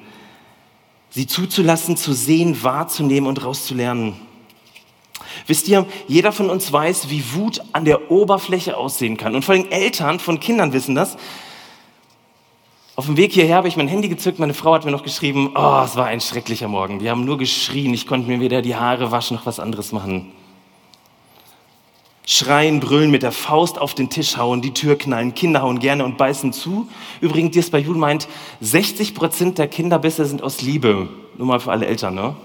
Sie 1.09 1.27
zuzulassen, 1.27 1.97
zu 1.97 2.13
sehen, 2.13 2.63
wahrzunehmen 2.63 3.27
und 3.27 3.43
rauszulernen. 3.43 4.26
Wisst 5.45 5.67
ihr, 5.67 5.85
jeder 6.07 6.31
von 6.31 6.49
uns 6.49 6.71
weiß, 6.71 7.09
wie 7.09 7.23
Wut 7.33 7.61
an 7.73 7.85
der 7.85 8.11
Oberfläche 8.11 8.77
aussehen 8.77 9.17
kann. 9.17 9.35
Und 9.35 9.45
vor 9.45 9.55
allem 9.55 9.69
Eltern 9.69 10.19
von 10.19 10.39
Kindern 10.39 10.73
wissen 10.73 10.95
das. 10.95 11.17
Auf 12.95 13.05
dem 13.05 13.15
Weg 13.15 13.33
hierher 13.33 13.57
habe 13.57 13.67
ich 13.67 13.77
mein 13.77 13.87
Handy 13.87 14.09
gezückt. 14.09 14.39
Meine 14.39 14.55
Frau 14.55 14.73
hat 14.73 14.83
mir 14.83 14.91
noch 14.91 15.03
geschrieben, 15.03 15.51
oh, 15.55 15.81
es 15.85 15.95
war 15.95 16.07
ein 16.07 16.19
schrecklicher 16.19 16.67
Morgen. 16.67 16.99
Wir 16.99 17.11
haben 17.11 17.25
nur 17.25 17.37
geschrien. 17.37 17.93
Ich 17.93 18.07
konnte 18.07 18.27
mir 18.27 18.39
weder 18.39 18.63
die 18.63 18.75
Haare 18.75 19.11
waschen 19.11 19.37
noch 19.37 19.45
was 19.45 19.59
anderes 19.59 19.91
machen. 19.91 20.31
Schreien, 22.29 22.81
brüllen, 22.81 23.09
mit 23.09 23.23
der 23.23 23.31
Faust 23.31 23.79
auf 23.79 23.93
den 23.93 24.09
Tisch 24.09 24.35
hauen, 24.35 24.61
die 24.61 24.73
Tür 24.73 24.97
knallen, 24.97 25.33
Kinder 25.33 25.61
hauen 25.61 25.79
gerne 25.79 26.03
und 26.03 26.17
beißen 26.17 26.51
zu. 26.51 26.89
Übrigens, 27.21 27.51
dies 27.51 27.69
bei 27.69 27.79
Jul 27.79 27.95
meint, 27.95 28.27
60 28.59 29.15
Prozent 29.15 29.57
der 29.57 29.69
Kinderbisse 29.69 30.25
sind 30.25 30.43
aus 30.43 30.61
Liebe. 30.61 31.07
Nur 31.37 31.47
mal 31.47 31.61
für 31.61 31.71
alle 31.71 31.85
Eltern, 31.85 32.15
ne? 32.15 32.35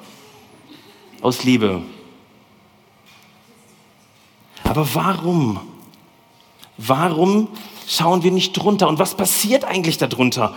Aus 1.21 1.43
Liebe. 1.43 1.83
Aber 4.73 4.95
warum? 4.95 5.61
Warum 6.79 7.49
schauen 7.87 8.23
wir 8.23 8.31
nicht 8.31 8.55
drunter? 8.55 8.89
Und 8.89 8.99
was 8.99 9.15
passiert 9.15 9.65
eigentlich 9.65 9.99
darunter? 9.99 10.55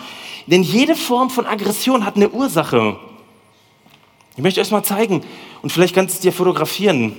Denn 0.48 0.64
jede 0.64 0.96
Form 0.96 1.30
von 1.30 1.46
Aggression 1.46 2.06
hat 2.06 2.16
eine 2.16 2.30
Ursache. 2.30 2.98
Ich 4.38 4.42
möchte 4.42 4.62
euch 4.62 4.72
mal 4.72 4.84
zeigen 4.84 5.22
und 5.62 5.74
vielleicht 5.74 5.94
kannst 5.94 6.14
du 6.14 6.16
es 6.16 6.22
dir 6.22 6.32
fotografieren. 6.32 7.18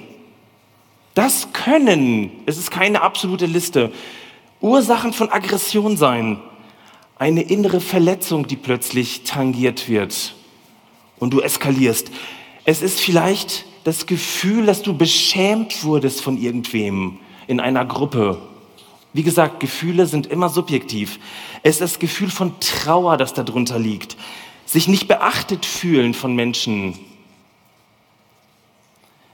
Das 1.13 1.53
können, 1.53 2.31
es 2.47 2.57
ist 2.57 2.71
keine 2.71 3.03
absolute 3.03 3.45
Liste, 3.45 3.93
Ursachen 4.63 5.13
von 5.13 5.31
Aggression 5.31 5.99
sein. 5.99 6.41
Eine 7.19 7.43
innere 7.43 7.83
Verletzung, 7.83 8.47
die 8.47 8.57
plötzlich 8.57 9.25
tangiert 9.25 9.91
wird 9.91 10.35
und 11.19 11.35
du 11.35 11.43
eskalierst. 11.43 12.11
Es 12.65 12.81
ist 12.81 13.01
vielleicht 13.01 13.67
das 13.87 14.07
Gefühl, 14.07 14.67
dass 14.67 14.83
du 14.83 14.97
beschämt 14.97 15.85
wurdest 15.85 16.21
von 16.21 16.37
irgendwem 16.39 17.19
in 17.47 17.61
einer 17.61 17.85
Gruppe. 17.85 18.43
Wie 19.13 19.23
gesagt, 19.23 19.61
Gefühle 19.61 20.07
sind 20.07 20.27
immer 20.27 20.49
subjektiv. 20.49 21.21
Es 21.63 21.77
ist 21.77 21.81
das 21.81 21.99
Gefühl 22.01 22.29
von 22.29 22.59
Trauer, 22.59 23.17
das 23.17 23.33
darunter 23.33 23.79
liegt. 23.79 24.17
Sich 24.65 24.89
nicht 24.89 25.07
beachtet 25.07 25.65
fühlen 25.65 26.15
von 26.15 26.35
Menschen 26.35 26.99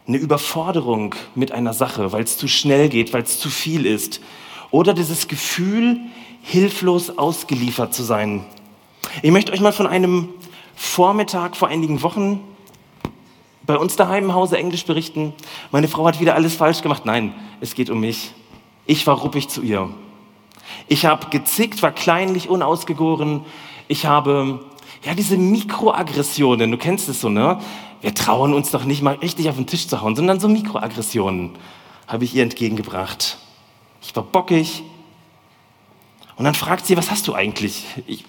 eine 0.06 0.18
Überforderung 0.18 1.14
mit 1.34 1.52
einer 1.52 1.72
Sache, 1.72 2.12
weil 2.12 2.24
es 2.24 2.36
zu 2.36 2.46
schnell 2.46 2.90
geht, 2.90 3.14
weil 3.14 3.22
es 3.22 3.38
zu 3.38 3.48
viel 3.48 3.86
ist. 3.86 4.20
Oder 4.70 4.92
dieses 4.92 5.28
Gefühl, 5.28 5.98
hilflos 6.42 7.16
ausgeliefert 7.16 7.94
zu 7.94 8.02
sein. 8.02 8.44
Ich 9.22 9.30
möchte 9.30 9.52
euch 9.52 9.60
mal 9.60 9.72
von 9.72 9.86
einem 9.86 10.28
Vormittag 10.76 11.56
vor 11.56 11.68
einigen 11.68 12.02
Wochen 12.02 12.40
bei 13.66 13.76
uns 13.76 13.96
daheim 13.96 14.24
im 14.24 14.34
Hause 14.34 14.58
Englisch 14.58 14.84
berichten. 14.84 15.32
Meine 15.70 15.88
Frau 15.88 16.06
hat 16.06 16.20
wieder 16.20 16.34
alles 16.34 16.54
falsch 16.54 16.82
gemacht. 16.82 17.04
Nein, 17.04 17.34
es 17.60 17.74
geht 17.74 17.90
um 17.90 18.00
mich. 18.00 18.32
Ich 18.86 19.06
war 19.06 19.18
ruppig 19.18 19.48
zu 19.48 19.62
ihr. 19.62 19.88
Ich 20.88 21.06
habe 21.06 21.28
gezickt, 21.30 21.82
war 21.82 21.92
kleinlich, 21.92 22.48
unausgegoren. 22.48 23.44
Ich 23.88 24.06
habe 24.06 24.60
ja 25.04 25.14
diese 25.14 25.36
Mikroaggressionen, 25.36 26.70
du 26.70 26.78
kennst 26.78 27.08
es 27.08 27.20
so, 27.20 27.28
ne? 27.28 27.58
wir 28.02 28.14
trauen 28.14 28.52
uns 28.52 28.70
doch 28.70 28.84
nicht 28.84 29.00
mal 29.00 29.14
richtig 29.14 29.48
auf 29.48 29.56
den 29.56 29.66
Tisch 29.66 29.86
zu 29.86 30.02
hauen, 30.02 30.16
sondern 30.16 30.40
so 30.40 30.48
Mikroaggressionen 30.48 31.52
habe 32.08 32.24
ich 32.24 32.34
ihr 32.34 32.42
entgegengebracht. 32.42 33.38
Ich 34.02 34.14
war 34.14 34.24
bockig. 34.24 34.82
Und 36.36 36.44
dann 36.44 36.54
fragt 36.54 36.84
sie, 36.84 36.96
was 36.96 37.10
hast 37.10 37.28
du 37.28 37.34
eigentlich? 37.34 37.84
Ich 38.06 38.24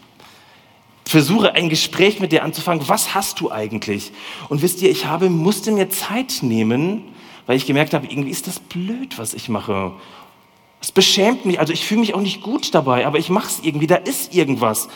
versuche 1.14 1.54
ein 1.54 1.70
Gespräch 1.70 2.20
mit 2.20 2.32
dir 2.32 2.44
anzufangen. 2.44 2.90
Was 2.90 3.14
hast 3.14 3.40
du 3.40 3.52
eigentlich? 3.52 4.12
Und 4.50 4.64
wisst 4.64 4.82
ihr, 4.82 4.90
ich 4.90 5.06
habe, 5.06 5.30
musste 5.30 5.72
mir 5.72 5.88
Zeit 5.92 6.40
nehmen, 6.42 7.04
weil 7.46 7.56
ich 7.56 7.68
gemerkt 7.68 7.94
habe, 7.94 8.08
irgendwie 8.08 8.32
ist 8.32 8.48
das 8.48 8.60
blöd, 8.60 9.20
was 9.20 9.36
ich 9.36 9.48
mache. 9.48 9.92
Es 10.82 10.92
beschämt 10.92 11.46
mich, 11.46 11.60
also 11.60 11.72
ich 11.72 11.86
fühle 11.86 12.00
mich 12.00 12.16
auch 12.16 12.22
nicht 12.22 12.42
gut 12.42 12.74
dabei, 12.74 13.06
aber 13.06 13.20
ich 13.20 13.30
mache 13.30 13.46
es 13.46 13.60
irgendwie, 13.62 13.86
da 13.86 13.98
ist 13.98 14.34
irgendwas. 14.34 14.90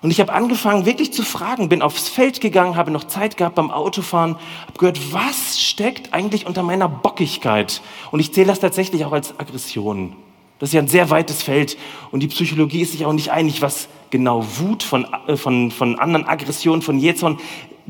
Und 0.00 0.12
ich 0.12 0.20
habe 0.20 0.32
angefangen, 0.32 0.86
wirklich 0.86 1.12
zu 1.12 1.24
fragen, 1.24 1.68
bin 1.68 1.82
aufs 1.82 2.08
Feld 2.08 2.40
gegangen, 2.40 2.76
habe 2.76 2.92
noch 2.92 3.04
Zeit 3.04 3.36
gehabt 3.36 3.56
beim 3.56 3.72
Autofahren, 3.72 4.36
habe 4.68 4.78
gehört, 4.78 5.12
was 5.12 5.60
steckt 5.60 6.14
eigentlich 6.14 6.46
unter 6.46 6.62
meiner 6.62 6.88
Bockigkeit? 6.88 7.82
Und 8.12 8.20
ich 8.20 8.32
zähle 8.32 8.46
das 8.46 8.60
tatsächlich 8.60 9.04
auch 9.04 9.12
als 9.12 9.36
Aggression. 9.40 10.14
Das 10.58 10.70
ist 10.70 10.72
ja 10.72 10.80
ein 10.80 10.88
sehr 10.88 11.10
weites 11.10 11.42
Feld 11.42 11.76
und 12.10 12.20
die 12.20 12.28
Psychologie 12.28 12.82
ist 12.82 12.92
sich 12.92 13.04
auch 13.04 13.12
nicht 13.12 13.30
einig, 13.30 13.60
was 13.62 13.88
genau 14.10 14.44
Wut 14.58 14.82
von, 14.82 15.06
äh, 15.26 15.36
von, 15.36 15.70
von 15.70 15.98
anderen 15.98 16.26
Aggressionen, 16.26 16.82
von 16.82 16.98
Jezorn 16.98 17.38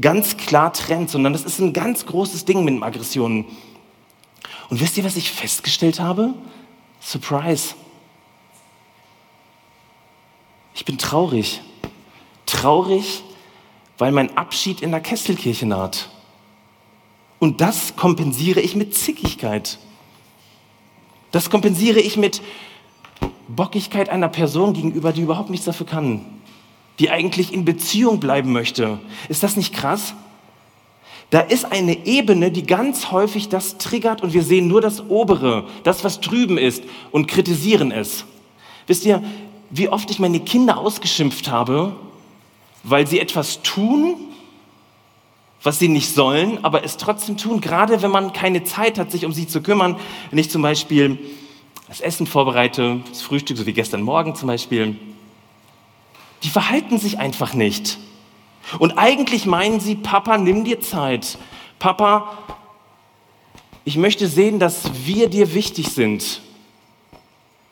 ganz 0.00 0.37
klar 0.37 0.72
trennt, 0.72 1.11
sondern 1.11 1.33
das 1.33 1.44
ist 1.44 1.61
ein 1.61 1.72
ganz 1.72 2.07
großes 2.07 2.44
Ding 2.44 2.64
mit 2.64 2.83
Aggressionen. 2.83 3.44
Und 4.68 4.81
wisst 4.81 4.98
ihr, 4.98 5.05
was 5.05 5.16
ich 5.16 5.31
festgestellt 5.31 6.00
habe? 6.00 6.35
Surprise. 7.00 7.74
Ich 10.74 10.85
bin 10.85 10.98
traurig 10.98 11.62
traurig, 12.46 13.22
weil 13.98 14.12
mein 14.12 14.37
Abschied 14.37 14.81
in 14.81 14.92
der 14.92 15.00
Kesselkirche 15.00 15.66
naht. 15.66 16.09
Und 17.38 17.61
das 17.61 17.96
kompensiere 17.96 18.61
ich 18.61 18.76
mit 18.76 18.94
Zickigkeit. 18.94 19.79
Das 21.31 21.51
kompensiere 21.51 22.01
ich 22.01 22.17
mit 22.17 22.41
Bockigkeit 23.49 24.09
einer 24.09 24.29
Person 24.29 24.73
gegenüber, 24.73 25.12
die 25.12 25.23
überhaupt 25.23 25.51
nichts 25.51 25.67
dafür 25.67 25.87
kann, 25.87 26.25
die 26.99 27.11
eigentlich 27.11 27.53
in 27.53 27.65
Beziehung 27.65 28.21
bleiben 28.21 28.53
möchte. 28.53 28.99
Ist 29.29 29.43
das 29.43 29.57
nicht 29.57 29.75
krass? 29.75 30.15
Da 31.31 31.41
ist 31.41 31.65
eine 31.65 32.07
Ebene, 32.07 32.53
die 32.53 32.65
ganz 32.65 33.11
häufig 33.11 33.49
das 33.49 33.79
triggert 33.79 34.23
und 34.23 34.33
wir 34.33 34.43
sehen 34.43 34.69
nur 34.69 34.81
das 34.81 35.11
Obere, 35.11 35.67
das, 35.83 36.05
was 36.05 36.21
drüben 36.21 36.57
ist 36.57 36.85
und 37.11 37.27
kritisieren 37.27 37.91
es. 37.91 38.25
Wisst 38.87 39.05
ihr, 39.05 39.23
wie 39.71 39.89
oft 39.89 40.11
ich 40.11 40.21
meine 40.21 40.39
Kinder 40.41 40.79
ausgeschimpft 40.79 41.51
habe, 41.51 41.97
weil 42.85 43.09
sie 43.09 43.19
etwas 43.19 43.62
tun, 43.62 44.15
was 45.66 45.81
sie 45.81 45.88
nicht 45.88 46.14
sollen, 46.14 46.64
aber 46.64 46.85
es 46.85 46.96
trotzdem 46.96 47.37
tun, 47.37 47.61
gerade 47.61 48.00
wenn 48.00 48.11
man 48.12 48.33
keine 48.33 48.62
Zeit 48.62 48.98
hat, 48.98 49.11
sich 49.11 49.26
um 49.26 49.33
sie 49.33 49.48
zu 49.48 49.61
kümmern. 49.61 49.96
Wenn 50.31 50.38
ich 50.38 50.48
zum 50.48 50.62
Beispiel 50.62 51.18
das 51.88 52.00
Essen 52.00 52.26
vorbereite, 52.26 53.00
das 53.09 53.20
Frühstück, 53.20 53.57
so 53.57 53.66
wie 53.66 53.72
gestern 53.72 54.02
Morgen 54.02 54.37
zum 54.37 54.46
Beispiel, 54.46 54.96
die 56.44 56.48
verhalten 56.48 56.98
sich 56.98 57.18
einfach 57.18 57.52
nicht. 57.52 57.98
Und 58.79 58.96
eigentlich 58.96 59.44
meinen 59.44 59.81
sie, 59.81 59.96
Papa, 59.96 60.38
nimm 60.38 60.64
dir 60.64 60.81
Zeit. 60.81 61.37
Papa, 61.79 62.38
ich 63.85 63.96
möchte 63.96 64.29
sehen, 64.29 64.59
dass 64.59 64.90
wir 65.05 65.29
dir 65.29 65.52
wichtig 65.52 65.88
sind. 65.88 66.42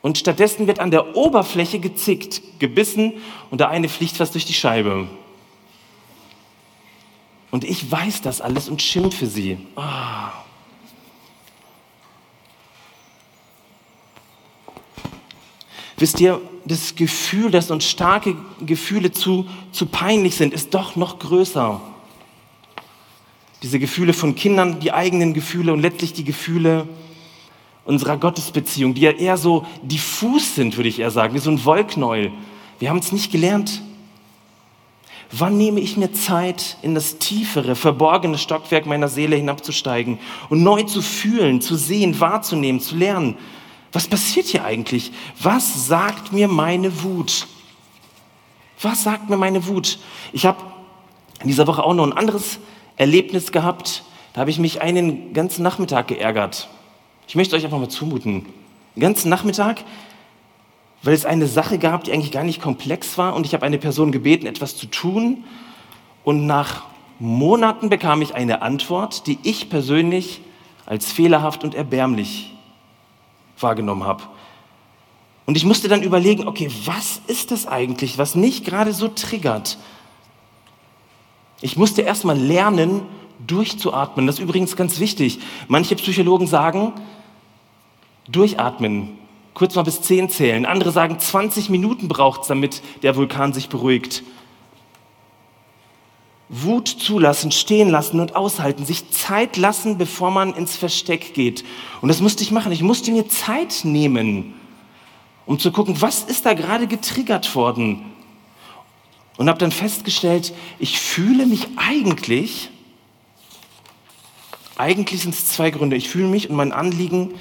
Und 0.01 0.17
stattdessen 0.17 0.67
wird 0.67 0.79
an 0.79 0.91
der 0.91 1.15
Oberfläche 1.15 1.79
gezickt, 1.79 2.41
gebissen 2.59 3.13
und 3.51 3.59
der 3.59 3.69
eine 3.69 3.89
fliegt 3.89 4.17
fast 4.17 4.33
durch 4.33 4.45
die 4.45 4.53
Scheibe. 4.53 5.07
Und 7.55 7.63
ich 7.63 7.89
weiß 7.89 8.21
das 8.21 8.41
alles 8.41 8.67
und 8.67 8.81
schimpfe 8.81 9.27
sie. 9.27 9.57
Oh. 9.77 9.81
Wisst 15.95 16.19
ihr, 16.19 16.41
das 16.65 16.95
Gefühl, 16.97 17.51
dass 17.51 17.71
uns 17.71 17.85
starke 17.85 18.35
Gefühle 18.59 19.13
zu, 19.13 19.47
zu 19.71 19.85
peinlich 19.85 20.35
sind, 20.35 20.53
ist 20.53 20.73
doch 20.73 20.97
noch 20.97 21.17
größer. 21.17 21.79
Diese 23.63 23.79
Gefühle 23.79 24.11
von 24.11 24.35
Kindern, 24.35 24.81
die 24.81 24.91
eigenen 24.91 25.33
Gefühle 25.33 25.71
und 25.71 25.79
letztlich 25.79 26.11
die 26.11 26.25
Gefühle 26.25 26.89
unserer 27.85 28.17
Gottesbeziehung, 28.17 28.95
die 28.95 29.01
ja 29.03 29.11
eher 29.11 29.37
so 29.37 29.65
diffus 29.81 30.55
sind, 30.55 30.75
würde 30.75 30.89
ich 30.89 30.99
eher 30.99 31.09
sagen, 31.09 31.33
wie 31.33 31.39
so 31.39 31.51
ein 31.51 31.63
Wollknäuel. 31.63 32.33
Wir 32.79 32.89
haben 32.89 32.99
es 32.99 33.13
nicht 33.13 33.31
gelernt. 33.31 33.81
Wann 35.31 35.57
nehme 35.57 35.79
ich 35.79 35.97
mir 35.97 36.13
Zeit, 36.13 36.77
in 36.81 36.95
das 36.95 37.17
tiefere, 37.17 37.75
verborgene 37.75 38.37
Stockwerk 38.37 38.85
meiner 38.85 39.07
Seele 39.07 39.35
hinabzusteigen 39.35 40.19
und 40.49 40.63
neu 40.63 40.83
zu 40.83 41.01
fühlen, 41.01 41.61
zu 41.61 41.75
sehen, 41.75 42.19
wahrzunehmen, 42.19 42.79
zu 42.79 42.95
lernen? 42.95 43.37
Was 43.91 44.07
passiert 44.07 44.47
hier 44.47 44.65
eigentlich? 44.65 45.11
Was 45.41 45.87
sagt 45.87 46.31
mir 46.31 46.47
meine 46.47 47.03
Wut? 47.03 47.47
Was 48.81 49.03
sagt 49.03 49.29
mir 49.29 49.37
meine 49.37 49.67
Wut? 49.67 49.99
Ich 50.33 50.45
habe 50.45 50.63
in 51.41 51.47
dieser 51.47 51.67
Woche 51.67 51.83
auch 51.83 51.93
noch 51.93 52.05
ein 52.05 52.13
anderes 52.13 52.59
Erlebnis 52.97 53.51
gehabt. 53.51 54.03
Da 54.33 54.41
habe 54.41 54.49
ich 54.49 54.59
mich 54.59 54.81
einen 54.81 55.33
ganzen 55.33 55.63
Nachmittag 55.63 56.07
geärgert. 56.07 56.67
Ich 57.27 57.35
möchte 57.35 57.55
euch 57.55 57.63
einfach 57.63 57.79
mal 57.79 57.89
zumuten. 57.89 58.45
Den 58.95 59.01
ganzen 59.01 59.29
Nachmittag, 59.29 59.83
weil 61.05 61.13
es 61.13 61.25
eine 61.25 61.47
Sache 61.47 61.77
gab, 61.77 62.03
die 62.03 62.11
eigentlich 62.11 62.31
gar 62.31 62.43
nicht 62.43 62.59
komplex 62.59 63.17
war 63.19 63.35
und 63.35 63.45
ich 63.45 63.53
habe 63.53 63.63
eine 63.63 63.77
Person 63.77 64.11
gebeten, 64.11 64.47
etwas 64.47 64.75
zu 64.75 64.87
tun 64.87 65.43
und 66.23 66.47
nach 66.47 66.83
Monaten 67.19 67.89
bekam 67.89 68.23
ich 68.23 68.33
eine 68.33 68.63
Antwort, 68.63 69.27
die 69.27 69.37
ich 69.43 69.69
persönlich 69.69 70.41
als 70.87 71.11
fehlerhaft 71.11 71.63
und 71.63 71.75
erbärmlich 71.75 72.53
wahrgenommen 73.59 74.03
habe. 74.03 74.23
Und 75.45 75.55
ich 75.55 75.63
musste 75.63 75.87
dann 75.87 76.01
überlegen, 76.01 76.47
okay, 76.47 76.71
was 76.85 77.21
ist 77.27 77.51
das 77.51 77.67
eigentlich, 77.67 78.17
was 78.17 78.33
mich 78.33 78.63
gerade 78.63 78.91
so 78.91 79.07
triggert? 79.07 79.77
Ich 81.61 81.77
musste 81.77 82.01
erstmal 82.01 82.37
lernen, 82.37 83.03
durchzuatmen. 83.45 84.25
Das 84.25 84.37
ist 84.37 84.41
übrigens 84.41 84.75
ganz 84.75 84.99
wichtig. 84.99 85.39
Manche 85.67 85.95
Psychologen 85.95 86.47
sagen, 86.47 86.93
durchatmen, 88.27 89.19
kurz 89.55 89.73
mal 89.73 89.81
bis 89.81 90.01
10 90.03 90.29
zählen. 90.29 90.65
Andere 90.67 90.91
sagen, 90.91 91.17
20 91.17 91.69
Minuten 91.71 92.07
braucht 92.07 92.41
es, 92.41 92.47
damit 92.47 92.83
der 93.01 93.15
Vulkan 93.15 93.53
sich 93.53 93.69
beruhigt. 93.69 94.21
Wut 96.49 96.87
zulassen, 96.87 97.51
stehen 97.51 97.89
lassen 97.89 98.19
und 98.19 98.35
aushalten, 98.35 98.85
sich 98.85 99.09
Zeit 99.09 99.57
lassen, 99.57 99.97
bevor 99.97 100.29
man 100.29 100.53
ins 100.53 100.75
Versteck 100.75 101.33
geht. 101.33 101.63
Und 102.01 102.09
das 102.09 102.21
musste 102.21 102.43
ich 102.43 102.51
machen. 102.51 102.71
Ich 102.71 102.83
musste 102.83 103.11
mir 103.11 103.27
Zeit 103.27 103.81
nehmen, 103.83 104.53
um 105.47 105.57
zu 105.57 105.71
gucken, 105.71 106.01
was 106.01 106.23
ist 106.23 106.45
da 106.45 106.53
gerade 106.53 106.85
getriggert 106.85 107.55
worden. 107.55 108.11
Und 109.37 109.49
habe 109.49 109.57
dann 109.57 109.71
festgestellt, 109.71 110.53
ich 110.77 110.99
fühle 110.99 111.45
mich 111.45 111.67
eigentlich, 111.77 112.69
eigentlich 114.77 115.21
sind 115.21 115.33
es 115.33 115.47
zwei 115.47 115.71
Gründe, 115.71 115.95
ich 115.95 116.09
fühle 116.09 116.27
mich 116.27 116.49
und 116.49 116.55
mein 116.55 116.71
Anliegen 116.71 117.33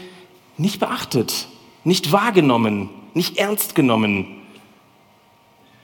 nicht 0.56 0.80
beachtet, 0.80 1.48
nicht 1.84 2.12
wahrgenommen, 2.12 2.88
nicht 3.12 3.36
ernst 3.36 3.74
genommen. 3.74 4.42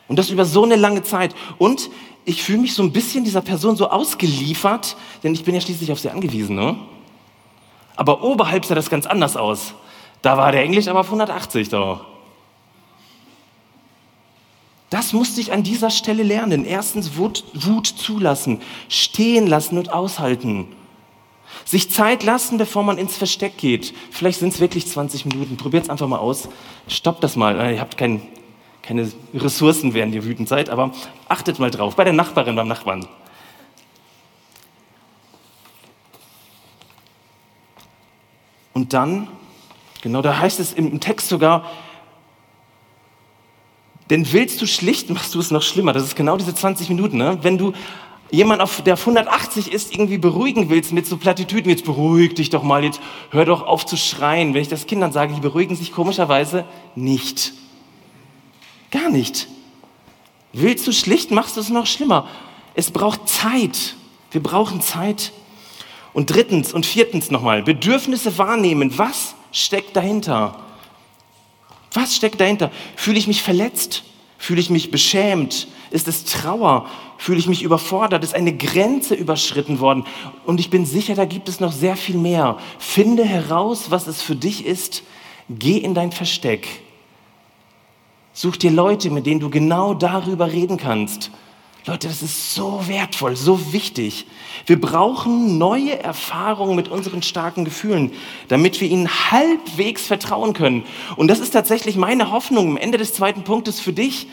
Und 0.08 0.18
das 0.18 0.30
über 0.30 0.44
so 0.44 0.64
eine 0.64 0.76
lange 0.76 1.02
Zeit. 1.02 1.34
Und 1.58 1.90
ich 2.24 2.42
fühle 2.42 2.58
mich 2.58 2.74
so 2.74 2.82
ein 2.82 2.92
bisschen 2.92 3.24
dieser 3.24 3.42
Person 3.42 3.76
so 3.76 3.90
ausgeliefert, 3.90 4.96
denn 5.22 5.34
ich 5.34 5.44
bin 5.44 5.54
ja 5.54 5.60
schließlich 5.60 5.92
auf 5.92 6.00
sie 6.00 6.10
angewiesen. 6.10 6.56
Ne? 6.56 6.76
Aber 7.96 8.22
oberhalb 8.22 8.64
sah 8.64 8.74
das 8.74 8.90
ganz 8.90 9.06
anders 9.06 9.36
aus. 9.36 9.74
Da 10.22 10.36
war 10.36 10.52
der 10.52 10.62
Englisch 10.62 10.88
aber 10.88 11.00
auf 11.00 11.06
180 11.06 11.68
doch. 11.68 12.04
Das 14.90 15.12
musste 15.12 15.40
ich 15.40 15.52
an 15.52 15.62
dieser 15.62 15.90
Stelle 15.90 16.24
lernen. 16.24 16.64
Erstens 16.64 17.16
Wut, 17.16 17.44
Wut 17.54 17.86
zulassen, 17.86 18.60
stehen 18.88 19.46
lassen 19.46 19.78
und 19.78 19.92
aushalten. 19.92 20.66
Sich 21.64 21.90
Zeit 21.90 22.22
lassen, 22.22 22.58
bevor 22.58 22.82
man 22.82 22.98
ins 22.98 23.16
Versteck 23.16 23.56
geht. 23.56 23.94
Vielleicht 24.10 24.40
sind 24.40 24.52
es 24.52 24.60
wirklich 24.60 24.86
20 24.86 25.26
Minuten. 25.26 25.56
Probiert 25.56 25.84
es 25.84 25.90
einfach 25.90 26.08
mal 26.08 26.18
aus. 26.18 26.48
Stoppt 26.88 27.22
das 27.22 27.36
mal. 27.36 27.72
Ihr 27.72 27.80
habt 27.80 27.96
kein, 27.96 28.22
keine 28.82 29.10
Ressourcen 29.34 29.94
während 29.94 30.14
ihr 30.14 30.24
wütend 30.24 30.48
seid, 30.48 30.70
aber 30.70 30.92
achtet 31.28 31.58
mal 31.58 31.70
drauf. 31.70 31.96
Bei 31.96 32.04
der 32.04 32.12
Nachbarin, 32.12 32.56
beim 32.56 32.68
Nachbarn. 32.68 33.06
Und 38.72 38.92
dann, 38.92 39.28
genau 40.00 40.22
da 40.22 40.38
heißt 40.38 40.58
es 40.60 40.72
im 40.72 41.00
Text 41.00 41.28
sogar, 41.28 41.70
denn 44.10 44.32
willst 44.32 44.60
du 44.60 44.66
schlicht, 44.66 45.08
machst 45.08 45.34
du 45.34 45.38
es 45.38 45.52
noch 45.52 45.62
schlimmer. 45.62 45.92
Das 45.92 46.02
ist 46.02 46.16
genau 46.16 46.36
diese 46.36 46.52
20 46.52 46.88
Minuten. 46.88 47.16
Ne? 47.16 47.38
Wenn 47.42 47.58
du 47.58 47.72
jemand, 48.30 48.60
auf, 48.60 48.82
der 48.82 48.94
auf 48.94 49.00
180 49.00 49.72
ist, 49.72 49.92
irgendwie 49.92 50.18
beruhigen 50.18 50.70
willst 50.70 50.92
mit 50.92 51.06
so 51.06 51.16
Plattitüden, 51.16 51.70
jetzt 51.70 51.84
beruhig 51.84 52.34
dich 52.34 52.50
doch 52.50 52.62
mal, 52.62 52.84
jetzt 52.84 53.00
hör 53.30 53.44
doch 53.44 53.66
auf 53.66 53.86
zu 53.86 53.96
schreien. 53.96 54.54
Wenn 54.54 54.62
ich 54.62 54.68
das 54.68 54.86
Kindern 54.86 55.12
sage, 55.12 55.34
die 55.34 55.40
beruhigen 55.40 55.76
sich 55.76 55.92
komischerweise 55.92 56.64
nicht. 56.94 57.52
Gar 58.90 59.10
nicht. 59.10 59.48
Willst 60.52 60.86
du 60.86 60.92
schlicht, 60.92 61.30
machst 61.30 61.56
du 61.56 61.60
es 61.60 61.68
noch 61.68 61.86
schlimmer. 61.86 62.28
Es 62.74 62.90
braucht 62.90 63.28
Zeit. 63.28 63.94
Wir 64.30 64.42
brauchen 64.42 64.80
Zeit. 64.80 65.32
Und 66.12 66.30
drittens 66.30 66.72
und 66.72 66.86
viertens 66.86 67.30
nochmal, 67.30 67.62
Bedürfnisse 67.62 68.36
wahrnehmen. 68.36 68.96
Was 68.98 69.34
steckt 69.52 69.96
dahinter? 69.96 70.58
Was 71.92 72.16
steckt 72.16 72.40
dahinter? 72.40 72.70
Fühle 72.96 73.18
ich 73.18 73.26
mich 73.26 73.42
verletzt? 73.42 74.02
Fühle 74.38 74.60
ich 74.60 74.70
mich 74.70 74.90
beschämt? 74.90 75.68
Ist 75.90 76.08
es 76.08 76.24
Trauer? 76.24 76.88
Fühle 77.20 77.38
ich 77.38 77.48
mich 77.48 77.62
überfordert? 77.62 78.24
Ist 78.24 78.34
eine 78.34 78.56
Grenze 78.56 79.14
überschritten 79.14 79.78
worden? 79.78 80.06
Und 80.46 80.58
ich 80.58 80.70
bin 80.70 80.86
sicher, 80.86 81.14
da 81.14 81.26
gibt 81.26 81.50
es 81.50 81.60
noch 81.60 81.70
sehr 81.70 81.94
viel 81.94 82.16
mehr. 82.16 82.56
Finde 82.78 83.26
heraus, 83.26 83.90
was 83.90 84.06
es 84.06 84.22
für 84.22 84.34
dich 84.34 84.64
ist. 84.64 85.02
Geh 85.50 85.76
in 85.76 85.92
dein 85.92 86.12
Versteck. 86.12 86.66
Such 88.32 88.56
dir 88.56 88.70
Leute, 88.70 89.10
mit 89.10 89.26
denen 89.26 89.38
du 89.38 89.50
genau 89.50 89.92
darüber 89.92 90.50
reden 90.50 90.78
kannst. 90.78 91.30
Leute, 91.84 92.08
das 92.08 92.22
ist 92.22 92.54
so 92.54 92.88
wertvoll, 92.88 93.36
so 93.36 93.70
wichtig. 93.74 94.26
Wir 94.64 94.80
brauchen 94.80 95.58
neue 95.58 96.02
Erfahrungen 96.02 96.74
mit 96.74 96.88
unseren 96.88 97.20
starken 97.20 97.66
Gefühlen, 97.66 98.12
damit 98.48 98.80
wir 98.80 98.88
ihnen 98.88 99.10
halbwegs 99.30 100.06
vertrauen 100.06 100.54
können. 100.54 100.84
Und 101.16 101.28
das 101.28 101.38
ist 101.38 101.50
tatsächlich 101.50 101.96
meine 101.96 102.30
Hoffnung 102.30 102.68
am 102.70 102.76
Ende 102.78 102.96
des 102.96 103.12
zweiten 103.12 103.44
Punktes 103.44 103.78
für 103.78 103.92
dich. 103.92 104.26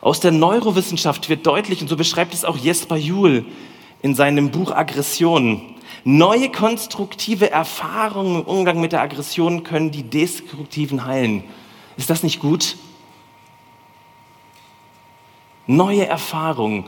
Aus 0.00 0.20
der 0.20 0.32
Neurowissenschaft 0.32 1.28
wird 1.28 1.46
deutlich, 1.46 1.82
und 1.82 1.88
so 1.88 1.96
beschreibt 1.96 2.34
es 2.34 2.44
auch 2.44 2.56
Jesper 2.56 2.96
Juhl 2.96 3.44
in 4.02 4.14
seinem 4.14 4.50
Buch 4.50 4.70
Aggression, 4.70 5.74
neue 6.04 6.50
konstruktive 6.50 7.50
Erfahrungen 7.50 8.42
im 8.42 8.46
Umgang 8.46 8.80
mit 8.80 8.92
der 8.92 9.02
Aggression 9.02 9.64
können 9.64 9.90
die 9.90 10.04
destruktiven 10.04 11.04
heilen. 11.04 11.44
Ist 11.96 12.10
das 12.10 12.22
nicht 12.22 12.40
gut? 12.40 12.76
neue 15.66 16.06
Erfahrungen. 16.06 16.84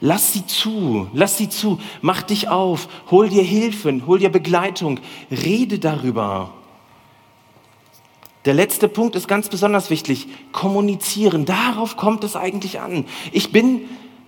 Lass 0.00 0.32
sie 0.32 0.44
zu, 0.46 1.08
lass 1.12 1.38
sie 1.38 1.48
zu, 1.48 1.78
mach 2.00 2.22
dich 2.22 2.48
auf, 2.48 2.88
hol 3.10 3.28
dir 3.28 3.44
Hilfen, 3.44 4.06
hol 4.06 4.18
dir 4.18 4.30
Begleitung, 4.30 4.98
rede 5.30 5.78
darüber. 5.78 6.52
Der 8.44 8.54
letzte 8.54 8.88
Punkt 8.88 9.14
ist 9.14 9.28
ganz 9.28 9.48
besonders 9.48 9.90
wichtig, 9.90 10.26
kommunizieren. 10.50 11.44
Darauf 11.44 11.96
kommt 11.96 12.24
es 12.24 12.34
eigentlich 12.34 12.80
an. 12.80 13.04
Ich 13.30 13.52
bin 13.52 13.82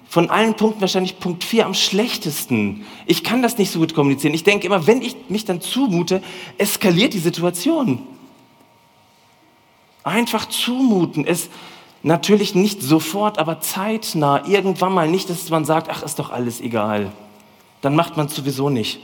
von 0.09 0.31
allen 0.31 0.55
Punkten 0.55 0.81
wahrscheinlich 0.81 1.19
Punkt 1.19 1.43
4 1.43 1.67
am 1.67 1.75
schlechtesten. 1.75 2.85
Ich 3.07 3.25
kann 3.25 3.43
das 3.43 3.59
nicht 3.59 3.73
so 3.73 3.81
gut 3.81 3.95
kommunizieren. 3.95 4.35
Ich 4.35 4.45
denke 4.45 4.67
immer, 4.67 4.87
wenn 4.87 5.03
ich 5.03 5.17
mich 5.29 5.45
dann 5.45 5.61
zumute, 5.61 6.23
eskaliert 6.59 7.15
die 7.15 7.19
Situation. 7.19 8.01
Einfach 10.05 10.47
zumuten. 10.47 11.27
Es, 11.27 11.49
Natürlich 12.05 12.55
nicht 12.55 12.83
sofort, 12.83 13.39
aber 13.39 13.61
zeitnah, 13.61 14.47
irgendwann 14.47 14.93
mal 14.93 15.09
nicht, 15.09 15.31
dass 15.31 15.49
man 15.49 15.65
sagt, 15.65 15.89
ach, 15.91 16.03
ist 16.03 16.19
doch 16.19 16.31
alles 16.31 16.61
egal. 16.61 17.13
Dann 17.81 17.97
macht 17.97 18.19
man 18.19 18.27
es 18.27 18.35
sowieso 18.35 18.69
nicht. 18.69 19.01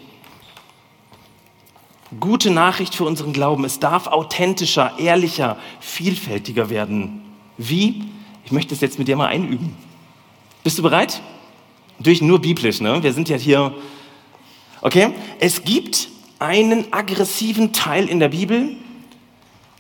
Gute 2.19 2.51
Nachricht 2.51 2.97
für 2.97 3.05
unseren 3.05 3.33
Glauben, 3.33 3.65
es 3.65 3.79
darf 3.79 4.09
authentischer, 4.09 4.99
ehrlicher, 4.99 5.57
vielfältiger 5.79 6.69
werden. 6.69 7.23
Wie? 7.57 8.03
Ich 8.45 8.51
möchte 8.51 8.75
es 8.75 8.81
jetzt 8.81 8.99
mit 8.99 9.07
dir 9.07 9.15
mal 9.15 9.29
einüben. 9.29 9.77
Bist 10.65 10.77
du 10.77 10.83
bereit? 10.83 11.21
Natürlich 11.99 12.21
nur 12.21 12.41
biblisch, 12.41 12.81
ne? 12.81 13.01
Wir 13.01 13.13
sind 13.13 13.29
ja 13.29 13.37
hier. 13.37 13.73
Okay? 14.81 15.13
Es 15.39 15.63
gibt 15.63 16.09
einen 16.41 16.93
aggressiven 16.93 17.73
Teil 17.73 18.09
in 18.09 18.19
der 18.19 18.31
Bibel, 18.31 18.77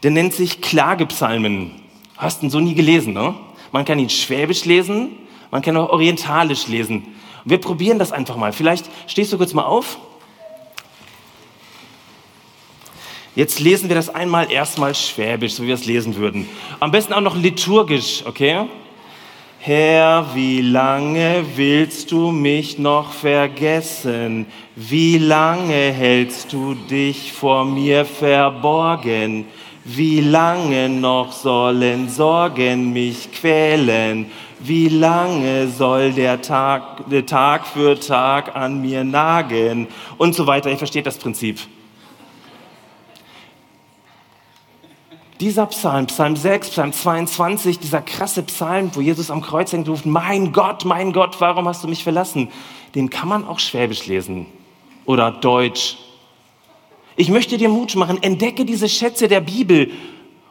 der 0.05 0.13
nennt 0.13 0.33
sich 0.33 0.61
Klagepsalmen. 0.61 1.73
Hast 2.17 2.45
ihn 2.45 2.51
so 2.51 2.61
nie 2.61 2.75
gelesen, 2.75 3.13
ne? 3.13 3.35
Man 3.73 3.85
kann 3.85 3.99
ihn 3.99 4.11
schwäbisch 4.11 4.65
lesen, 4.67 5.17
man 5.51 5.63
kann 5.63 5.77
auch 5.77 5.89
orientalisch 5.89 6.69
lesen. 6.69 7.09
Wir 7.45 7.59
probieren 7.59 7.99
das 7.99 8.13
einfach 8.13 8.37
mal. 8.37 8.53
Vielleicht 8.53 8.89
stehst 9.09 9.33
du 9.33 9.39
kurz 9.39 9.53
mal 9.53 9.65
auf. 9.65 9.99
Jetzt 13.37 13.61
lesen 13.61 13.89
wir 13.89 13.95
das 13.95 14.13
einmal 14.13 14.51
erstmal 14.51 14.95
schwäbisch, 14.95 15.55
so 15.55 15.63
wie 15.63 15.69
wir 15.69 15.75
es 15.75 15.87
lesen 15.87 16.17
würden. 16.17 16.49
Am 16.81 16.91
besten 16.91 17.13
auch 17.13 17.21
noch 17.21 17.37
liturgisch, 17.37 18.25
okay? 18.27 18.67
Herr, 19.61 20.35
wie 20.35 20.63
lange 20.63 21.45
willst 21.55 22.11
du 22.11 22.33
mich 22.33 22.79
noch 22.79 23.13
vergessen? 23.13 24.47
Wie 24.75 25.19
lange 25.19 25.93
hältst 25.93 26.53
du 26.53 26.75
dich 26.75 27.33
vor 27.33 27.67
mir 27.67 28.05
verborgen? 28.05 29.45
Wie 29.85 30.21
lange 30.21 30.89
noch 30.89 31.33
sollen 31.33 32.09
Sorgen 32.09 32.93
mich 32.93 33.31
quälen? 33.33 34.27
Wie 34.59 34.89
lange 34.89 35.69
soll 35.69 36.13
der 36.13 36.43
Tag, 36.43 37.09
der 37.11 37.27
Tag 37.27 37.67
für 37.67 38.01
Tag 38.01 38.57
an 38.57 38.81
mir 38.81 39.05
nagen? 39.05 39.89
Und 40.19 40.35
so 40.35 40.47
weiter. 40.47 40.71
Ihr 40.71 40.79
versteht 40.79 41.07
das 41.07 41.19
Prinzip. 41.19 41.61
Dieser 45.41 45.65
Psalm, 45.67 46.07
Psalm 46.07 46.37
6, 46.37 46.69
Psalm 46.69 46.93
22, 46.93 47.79
dieser 47.79 48.03
krasse 48.03 48.43
Psalm, 48.43 48.91
wo 48.95 49.01
Jesus 49.01 49.31
am 49.31 49.41
Kreuz 49.41 49.73
hängt 49.73 49.89
ruft, 49.89 50.05
mein 50.05 50.53
Gott, 50.53 50.85
mein 50.85 51.15
Gott, 51.15 51.41
warum 51.41 51.67
hast 51.67 51.83
du 51.83 51.89
mich 51.89 52.05
verlassen? 52.05 52.49
Den 52.95 53.09
kann 53.09 53.27
man 53.27 53.49
auch 53.49 53.59
schwäbisch 53.59 54.07
lesen 54.07 54.45
oder 55.07 55.31
deutsch 55.31 55.97
Ich 57.17 57.31
möchte 57.31 57.57
dir 57.57 57.71
Mut 57.71 57.95
machen. 57.97 58.23
Entdecke 58.23 58.67
diese 58.67 58.87
Schätze 58.87 59.29
der 59.29 59.41
Bibel. 59.41 59.91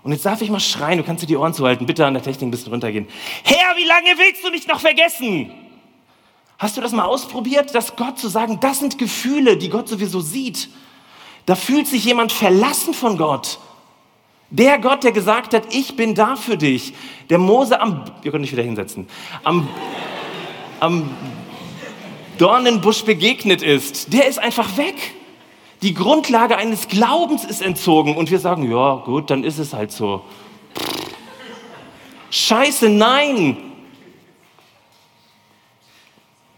Und 0.02 0.12
jetzt 0.12 0.26
darf 0.26 0.42
ich 0.42 0.50
mal 0.50 0.60
schreien, 0.60 0.98
du 0.98 1.04
kannst 1.04 1.22
dir 1.22 1.28
die 1.28 1.38
Ohren 1.38 1.54
zuhalten. 1.54 1.86
Bitte 1.86 2.06
an 2.08 2.16
der 2.16 2.24
Technik 2.24 2.48
ein 2.48 2.52
bisschen 2.52 2.72
runtergehen. 2.72 3.08
Herr, 3.44 3.78
wie 3.78 3.86
lange 3.86 4.18
willst 4.18 4.44
du 4.44 4.50
mich 4.50 4.68
noch 4.68 4.80
vergessen? 4.80 5.52
Hast 6.58 6.78
du 6.78 6.82
das 6.82 6.94
mal 6.94 7.06
ausprobiert, 7.06 7.76
dass 7.76 7.96
Gott 7.96 8.18
zu 8.18 8.28
sagen, 8.28 8.60
das 8.60 8.80
sind 8.80 8.98
Gefühle, 8.98 9.56
die 9.56 9.70
Gott 9.70 9.88
sowieso 9.88 10.20
sieht? 10.20 10.68
Da 11.46 11.56
fühlt 11.56 11.86
sich 11.86 12.06
jemand 12.06 12.32
verlassen 12.32 12.96
von 12.96 13.18
Gott. 13.18 13.60
Der 14.52 14.80
Gott, 14.80 15.04
der 15.04 15.12
gesagt 15.12 15.54
hat, 15.54 15.74
ich 15.74 15.96
bin 15.96 16.16
da 16.16 16.36
für 16.36 16.58
dich. 16.58 16.94
Der 17.30 17.38
Mose 17.38 17.80
am, 17.80 18.06
ihr 18.24 18.32
könnt 18.32 18.42
nicht 18.42 18.52
wieder 18.52 18.64
hinsetzen, 18.64 19.08
am, 19.44 19.68
am 20.80 21.10
Dornenbusch 22.40 23.04
begegnet 23.04 23.62
ist, 23.62 24.14
der 24.14 24.28
ist 24.28 24.40
einfach 24.40 24.78
weg. 24.78 24.96
Die 25.82 25.94
Grundlage 25.94 26.58
eines 26.58 26.88
Glaubens 26.88 27.46
ist 27.46 27.62
entzogen 27.62 28.18
und 28.18 28.32
wir 28.32 28.40
sagen, 28.40 28.70
ja 28.70 28.96
gut, 28.96 29.30
dann 29.30 29.44
ist 29.44 29.60
es 29.60 29.74
halt 29.74 29.92
so. 29.92 30.24
Scheiße, 32.32 32.90
nein. 32.90 33.58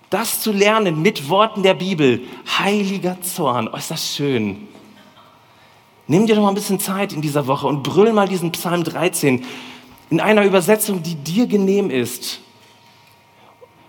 Das 0.10 0.42
zu 0.42 0.52
lernen 0.52 1.02
mit 1.02 1.30
Worten 1.30 1.64
der 1.64 1.74
Bibel, 1.74 2.22
heiliger 2.60 3.22
Zorn, 3.22 3.70
oh, 3.72 3.78
ist 3.78 3.92
das 3.92 4.16
schön. 4.16 4.68
Nimm 6.12 6.28
dir 6.28 6.36
doch 6.36 6.42
mal 6.42 6.50
ein 6.50 6.56
bisschen 6.56 6.82
Zeit 6.82 7.14
in 7.14 7.22
dieser 7.22 7.48
Woche 7.48 7.68
und 7.68 7.84
brüll 7.84 8.12
mal 8.12 8.28
diesen 8.28 8.52
Psalm 8.52 8.84
13 8.84 9.46
in 10.10 10.20
einer 10.20 10.44
Übersetzung, 10.44 11.02
die 11.02 11.16
dir 11.16 11.48
genehm 11.48 11.90
ist. 11.90 12.42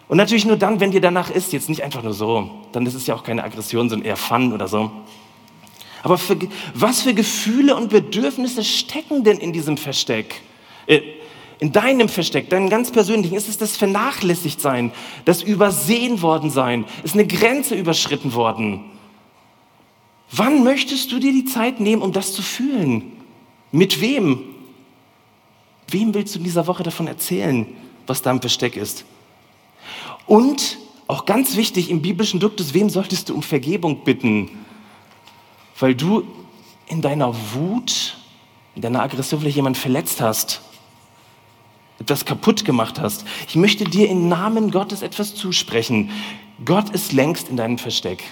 Und 0.06 0.18
natürlich 0.18 0.44
nur 0.44 0.56
dann, 0.56 0.78
wenn 0.78 0.92
dir 0.92 1.00
danach 1.00 1.30
ist, 1.30 1.52
jetzt 1.52 1.68
nicht 1.68 1.82
einfach 1.82 2.04
nur 2.04 2.12
so. 2.12 2.48
Dann 2.70 2.86
ist 2.86 2.94
es 2.94 3.08
ja 3.08 3.16
auch 3.16 3.24
keine 3.24 3.42
Aggression, 3.42 3.90
sondern 3.90 4.06
eher 4.06 4.16
Fun 4.16 4.52
oder 4.52 4.68
so. 4.68 4.92
Aber 6.04 6.16
für, 6.16 6.38
was 6.74 7.02
für 7.02 7.12
Gefühle 7.12 7.74
und 7.74 7.90
Bedürfnisse 7.90 8.62
stecken 8.62 9.24
denn 9.24 9.38
in 9.38 9.52
diesem 9.52 9.76
Versteck? 9.76 10.42
Äh, 10.86 11.00
in 11.58 11.72
deinem 11.72 12.08
Versteck, 12.08 12.48
deinem 12.50 12.70
ganz 12.70 12.92
persönlichen, 12.92 13.34
ist 13.34 13.48
es 13.48 13.58
das 13.58 13.76
Vernachlässigtsein, 13.76 14.92
das 15.24 15.42
Übersehen 15.42 16.22
worden 16.22 16.50
sein, 16.50 16.84
ist 17.02 17.14
eine 17.14 17.26
Grenze 17.26 17.74
überschritten 17.74 18.32
worden. 18.32 18.91
Wann 20.32 20.64
möchtest 20.64 21.12
du 21.12 21.18
dir 21.18 21.32
die 21.32 21.44
Zeit 21.44 21.80
nehmen, 21.80 22.02
um 22.02 22.12
das 22.12 22.32
zu 22.32 22.42
fühlen? 22.42 23.12
Mit 23.70 24.00
wem? 24.00 24.44
Wem 25.88 26.14
willst 26.14 26.34
du 26.34 26.38
in 26.38 26.44
dieser 26.44 26.66
Woche 26.66 26.82
davon 26.82 27.06
erzählen, 27.06 27.66
was 28.06 28.22
da 28.22 28.30
im 28.30 28.40
Versteck 28.40 28.76
ist? 28.76 29.04
Und 30.26 30.78
auch 31.06 31.26
ganz 31.26 31.56
wichtig 31.56 31.90
im 31.90 32.00
biblischen 32.00 32.40
Duktus, 32.40 32.72
wem 32.72 32.88
solltest 32.88 33.28
du 33.28 33.34
um 33.34 33.42
Vergebung 33.42 34.04
bitten? 34.04 34.50
Weil 35.78 35.94
du 35.94 36.24
in 36.86 37.02
deiner 37.02 37.34
Wut, 37.52 38.16
in 38.74 38.82
deiner 38.82 39.02
Aggression 39.02 39.40
vielleicht 39.40 39.56
jemanden 39.56 39.78
verletzt 39.78 40.20
hast 40.20 40.62
etwas 42.02 42.24
kaputt 42.24 42.64
gemacht 42.64 43.00
hast. 43.00 43.24
Ich 43.48 43.54
möchte 43.54 43.84
dir 43.84 44.08
im 44.08 44.28
Namen 44.28 44.70
Gottes 44.70 45.02
etwas 45.02 45.34
zusprechen. 45.34 46.10
Gott 46.64 46.90
ist 46.90 47.12
längst 47.12 47.48
in 47.48 47.56
deinem 47.56 47.78
Versteck. 47.78 48.24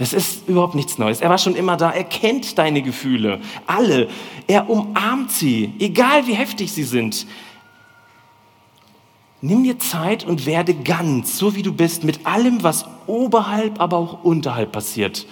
Es 0.00 0.14
ist 0.14 0.48
überhaupt 0.48 0.74
nichts 0.74 0.96
Neues. 0.96 1.20
Er 1.20 1.28
war 1.28 1.36
schon 1.36 1.54
immer 1.54 1.76
da. 1.76 1.90
Er 1.90 2.04
kennt 2.04 2.56
deine 2.56 2.80
Gefühle. 2.80 3.38
Alle. 3.66 4.08
Er 4.46 4.70
umarmt 4.70 5.30
sie, 5.30 5.74
egal 5.78 6.26
wie 6.26 6.32
heftig 6.32 6.72
sie 6.72 6.84
sind. 6.84 7.26
Nimm 9.42 9.62
dir 9.62 9.78
Zeit 9.78 10.24
und 10.24 10.46
werde 10.46 10.72
ganz, 10.72 11.36
so 11.36 11.54
wie 11.54 11.62
du 11.62 11.72
bist, 11.72 12.02
mit 12.02 12.24
allem, 12.24 12.62
was 12.62 12.86
oberhalb, 13.06 13.78
aber 13.78 13.98
auch 13.98 14.24
unterhalb 14.24 14.72
passiert. 14.72 15.26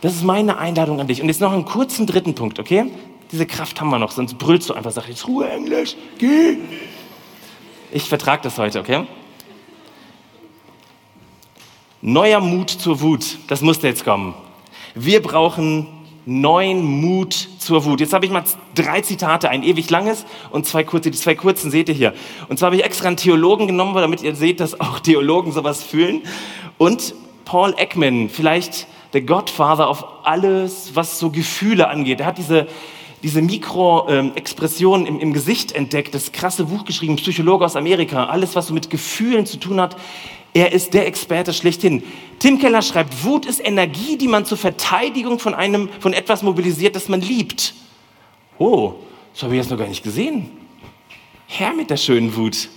Das 0.00 0.14
ist 0.14 0.22
meine 0.22 0.58
Einladung 0.58 1.00
an 1.00 1.08
dich. 1.08 1.20
Und 1.20 1.26
jetzt 1.26 1.40
noch 1.40 1.52
einen 1.52 1.64
kurzen 1.64 2.06
dritten 2.06 2.36
Punkt, 2.36 2.60
okay? 2.60 2.86
Diese 3.32 3.46
Kraft 3.46 3.80
haben 3.80 3.90
wir 3.90 3.98
noch, 3.98 4.12
sonst 4.12 4.38
brüllst 4.38 4.70
du 4.70 4.74
einfach, 4.74 4.92
sag 4.92 5.08
jetzt 5.08 5.26
Ruhe, 5.26 5.50
Englisch, 5.50 5.96
geh. 6.18 6.56
Ich 7.90 8.08
vertrage 8.08 8.42
das 8.42 8.58
heute, 8.58 8.78
okay? 8.78 9.06
Neuer 12.02 12.40
Mut 12.40 12.70
zur 12.70 13.02
Wut, 13.02 13.36
das 13.48 13.60
musste 13.60 13.86
jetzt 13.86 14.06
kommen. 14.06 14.34
Wir 14.94 15.20
brauchen 15.20 15.86
neuen 16.24 16.82
Mut 16.82 17.34
zur 17.58 17.84
Wut. 17.84 18.00
Jetzt 18.00 18.14
habe 18.14 18.24
ich 18.24 18.32
mal 18.32 18.42
drei 18.74 19.02
Zitate, 19.02 19.50
ein 19.50 19.62
ewig 19.62 19.90
langes 19.90 20.24
und 20.50 20.64
zwei 20.64 20.82
kurze. 20.82 21.10
Die 21.10 21.18
zwei 21.18 21.34
kurzen 21.34 21.70
seht 21.70 21.90
ihr 21.90 21.94
hier. 21.94 22.14
Und 22.48 22.58
zwar 22.58 22.68
habe 22.68 22.76
ich 22.76 22.84
extra 22.84 23.08
einen 23.08 23.18
Theologen 23.18 23.66
genommen, 23.66 23.94
damit 23.96 24.22
ihr 24.22 24.34
seht, 24.34 24.60
dass 24.60 24.80
auch 24.80 25.00
Theologen 25.00 25.52
sowas 25.52 25.82
fühlen. 25.82 26.22
Und 26.78 27.14
Paul 27.44 27.74
Ekman, 27.76 28.30
vielleicht 28.30 28.86
der 29.12 29.20
Gottvater 29.20 29.86
auf 29.86 30.06
alles, 30.24 30.92
was 30.94 31.18
so 31.18 31.28
Gefühle 31.28 31.88
angeht. 31.88 32.20
Er 32.20 32.26
hat 32.26 32.38
diese 32.38 32.66
diese 33.22 33.42
Mikroexpressionen 33.42 35.06
im, 35.06 35.20
im 35.20 35.32
Gesicht 35.34 35.72
entdeckt, 35.72 36.14
das 36.14 36.32
krasse 36.32 36.64
Buch 36.64 36.86
geschrieben, 36.86 37.16
Psychologe 37.16 37.66
aus 37.66 37.76
Amerika, 37.76 38.24
alles, 38.26 38.56
was 38.56 38.68
so 38.68 38.74
mit 38.74 38.88
Gefühlen 38.88 39.44
zu 39.44 39.58
tun 39.58 39.78
hat. 39.78 39.96
Er 40.52 40.72
ist 40.72 40.94
der 40.94 41.06
Experte 41.06 41.52
schlechthin. 41.52 42.02
Tim 42.38 42.58
Keller 42.58 42.82
schreibt, 42.82 43.24
Wut 43.24 43.46
ist 43.46 43.64
Energie, 43.64 44.16
die 44.16 44.26
man 44.28 44.44
zur 44.44 44.58
Verteidigung 44.58 45.38
von, 45.38 45.54
einem, 45.54 45.88
von 46.00 46.12
etwas 46.12 46.42
mobilisiert, 46.42 46.96
das 46.96 47.08
man 47.08 47.20
liebt. 47.20 47.74
Oh, 48.58 48.94
das 49.32 49.42
habe 49.42 49.54
ich 49.54 49.60
jetzt 49.60 49.70
noch 49.70 49.78
gar 49.78 49.86
nicht 49.86 50.02
gesehen. 50.02 50.50
Herr 51.46 51.72
mit 51.72 51.90
der 51.90 51.96
schönen 51.96 52.34
Wut. 52.34 52.68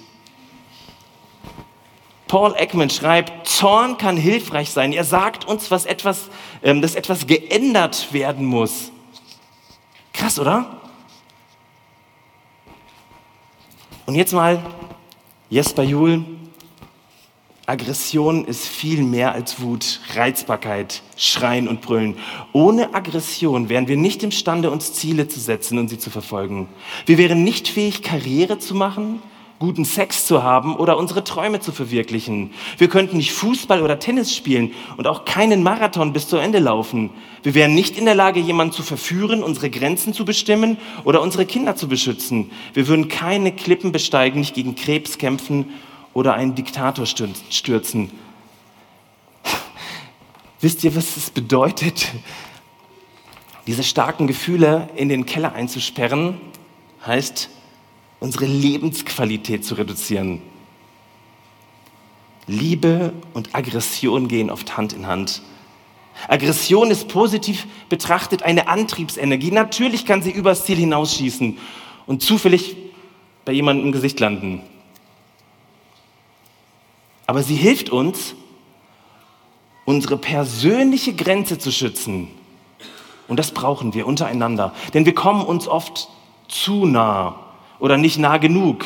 Paul 2.27 2.55
Ekman 2.57 2.89
schreibt, 2.89 3.47
Zorn 3.47 3.97
kann 3.97 4.17
hilfreich 4.17 4.71
sein. 4.71 4.91
Er 4.91 5.03
sagt 5.03 5.45
uns, 5.45 5.69
was 5.69 5.85
etwas, 5.85 6.29
ähm, 6.63 6.81
dass 6.81 6.95
etwas 6.95 7.27
geändert 7.27 8.11
werden 8.11 8.45
muss. 8.45 8.91
Krass, 10.13 10.39
oder? 10.39 10.81
Und 14.05 14.15
jetzt 14.15 14.33
mal 14.33 14.63
Jesper 15.49 15.83
Juhl. 15.83 16.25
Aggression 17.65 18.43
ist 18.43 18.67
viel 18.67 19.03
mehr 19.03 19.31
als 19.31 19.61
Wut, 19.61 20.01
Reizbarkeit, 20.15 21.01
Schreien 21.15 21.69
und 21.69 21.79
Brüllen. 21.79 22.17
Ohne 22.51 22.93
Aggression 22.93 23.69
wären 23.69 23.87
wir 23.87 23.95
nicht 23.95 24.21
imstande, 24.21 24.69
uns 24.69 24.91
Ziele 24.91 25.29
zu 25.29 25.39
setzen 25.39 25.77
und 25.77 25.87
sie 25.87 25.97
zu 25.97 26.09
verfolgen. 26.09 26.67
Wir 27.05 27.17
wären 27.17 27.45
nicht 27.45 27.69
fähig, 27.69 28.01
Karriere 28.01 28.59
zu 28.59 28.75
machen, 28.75 29.21
guten 29.59 29.85
Sex 29.85 30.25
zu 30.25 30.43
haben 30.43 30.75
oder 30.75 30.97
unsere 30.97 31.23
Träume 31.23 31.61
zu 31.61 31.71
verwirklichen. 31.71 32.51
Wir 32.79 32.89
könnten 32.89 33.15
nicht 33.15 33.31
Fußball 33.31 33.81
oder 33.81 33.97
Tennis 33.97 34.35
spielen 34.35 34.73
und 34.97 35.07
auch 35.07 35.23
keinen 35.23 35.63
Marathon 35.63 36.11
bis 36.11 36.27
zu 36.27 36.35
Ende 36.35 36.59
laufen. 36.59 37.11
Wir 37.43 37.55
wären 37.55 37.73
nicht 37.73 37.97
in 37.97 38.03
der 38.03 38.15
Lage, 38.15 38.41
jemanden 38.41 38.73
zu 38.73 38.83
verführen, 38.83 39.41
unsere 39.41 39.69
Grenzen 39.69 40.13
zu 40.13 40.25
bestimmen 40.25 40.75
oder 41.05 41.21
unsere 41.21 41.45
Kinder 41.45 41.77
zu 41.77 41.87
beschützen. 41.87 42.51
Wir 42.73 42.89
würden 42.89 43.07
keine 43.07 43.53
Klippen 43.53 43.93
besteigen, 43.93 44.41
nicht 44.41 44.53
gegen 44.53 44.75
Krebs 44.75 45.17
kämpfen 45.17 45.67
oder 46.13 46.33
einen 46.33 46.55
Diktator 46.55 47.05
stürzen. 47.05 48.11
Wisst 50.61 50.83
ihr, 50.83 50.95
was 50.95 51.17
es 51.17 51.29
bedeutet, 51.29 52.07
diese 53.67 53.83
starken 53.83 54.27
Gefühle 54.27 54.89
in 54.95 55.09
den 55.09 55.25
Keller 55.25 55.53
einzusperren? 55.53 56.39
Heißt, 57.05 57.49
unsere 58.19 58.45
Lebensqualität 58.45 59.65
zu 59.65 59.75
reduzieren. 59.75 60.41
Liebe 62.47 63.13
und 63.33 63.55
Aggression 63.55 64.27
gehen 64.27 64.49
oft 64.49 64.77
Hand 64.77 64.93
in 64.93 65.07
Hand. 65.07 65.41
Aggression 66.27 66.91
ist 66.91 67.07
positiv 67.07 67.67
betrachtet 67.89 68.43
eine 68.43 68.67
Antriebsenergie. 68.67 69.51
Natürlich 69.51 70.05
kann 70.05 70.21
sie 70.21 70.31
übers 70.31 70.65
Ziel 70.65 70.77
hinausschießen 70.77 71.57
und 72.05 72.21
zufällig 72.21 72.77
bei 73.45 73.51
jemandem 73.51 73.87
im 73.87 73.91
Gesicht 73.91 74.19
landen. 74.19 74.61
Aber 77.25 77.43
sie 77.43 77.55
hilft 77.55 77.89
uns, 77.89 78.35
unsere 79.85 80.17
persönliche 80.17 81.13
Grenze 81.13 81.57
zu 81.57 81.71
schützen. 81.71 82.29
Und 83.27 83.37
das 83.37 83.51
brauchen 83.51 83.93
wir 83.93 84.05
untereinander. 84.05 84.73
Denn 84.93 85.05
wir 85.05 85.15
kommen 85.15 85.45
uns 85.45 85.67
oft 85.67 86.09
zu 86.47 86.85
nah 86.85 87.39
oder 87.79 87.97
nicht 87.97 88.17
nah 88.17 88.37
genug. 88.37 88.85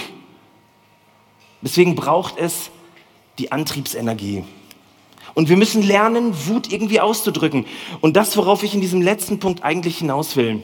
Deswegen 1.61 1.95
braucht 1.95 2.37
es 2.37 2.69
die 3.39 3.51
Antriebsenergie. 3.51 4.43
Und 5.33 5.49
wir 5.49 5.57
müssen 5.57 5.83
lernen, 5.83 6.33
Wut 6.47 6.71
irgendwie 6.71 6.99
auszudrücken. 6.99 7.65
Und 8.01 8.15
das, 8.15 8.37
worauf 8.37 8.63
ich 8.63 8.73
in 8.73 8.81
diesem 8.81 9.01
letzten 9.01 9.39
Punkt 9.39 9.63
eigentlich 9.63 9.99
hinaus 9.99 10.35
will, 10.35 10.63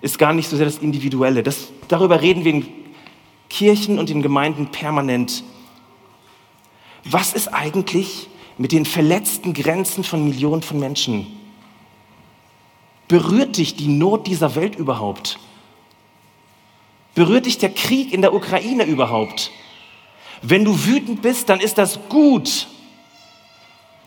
ist 0.00 0.18
gar 0.18 0.32
nicht 0.32 0.48
so 0.48 0.56
sehr 0.56 0.66
das 0.66 0.78
Individuelle. 0.78 1.42
Das, 1.42 1.68
darüber 1.88 2.20
reden 2.20 2.44
wir 2.44 2.54
in 2.54 2.68
Kirchen 3.48 3.98
und 3.98 4.10
in 4.10 4.22
Gemeinden 4.22 4.68
permanent. 4.68 5.44
Was 7.04 7.32
ist 7.32 7.48
eigentlich 7.48 8.28
mit 8.58 8.72
den 8.72 8.84
verletzten 8.84 9.54
Grenzen 9.54 10.04
von 10.04 10.24
Millionen 10.24 10.62
von 10.62 10.78
Menschen? 10.78 11.26
Berührt 13.08 13.56
dich 13.56 13.74
die 13.74 13.88
Not 13.88 14.26
dieser 14.26 14.54
Welt 14.54 14.76
überhaupt? 14.76 15.38
Berührt 17.14 17.46
dich 17.46 17.58
der 17.58 17.70
Krieg 17.70 18.12
in 18.12 18.22
der 18.22 18.34
Ukraine 18.34 18.84
überhaupt? 18.84 19.50
Wenn 20.42 20.64
du 20.64 20.84
wütend 20.84 21.22
bist, 21.22 21.48
dann 21.48 21.60
ist 21.60 21.76
das 21.78 21.98
gut. 22.08 22.68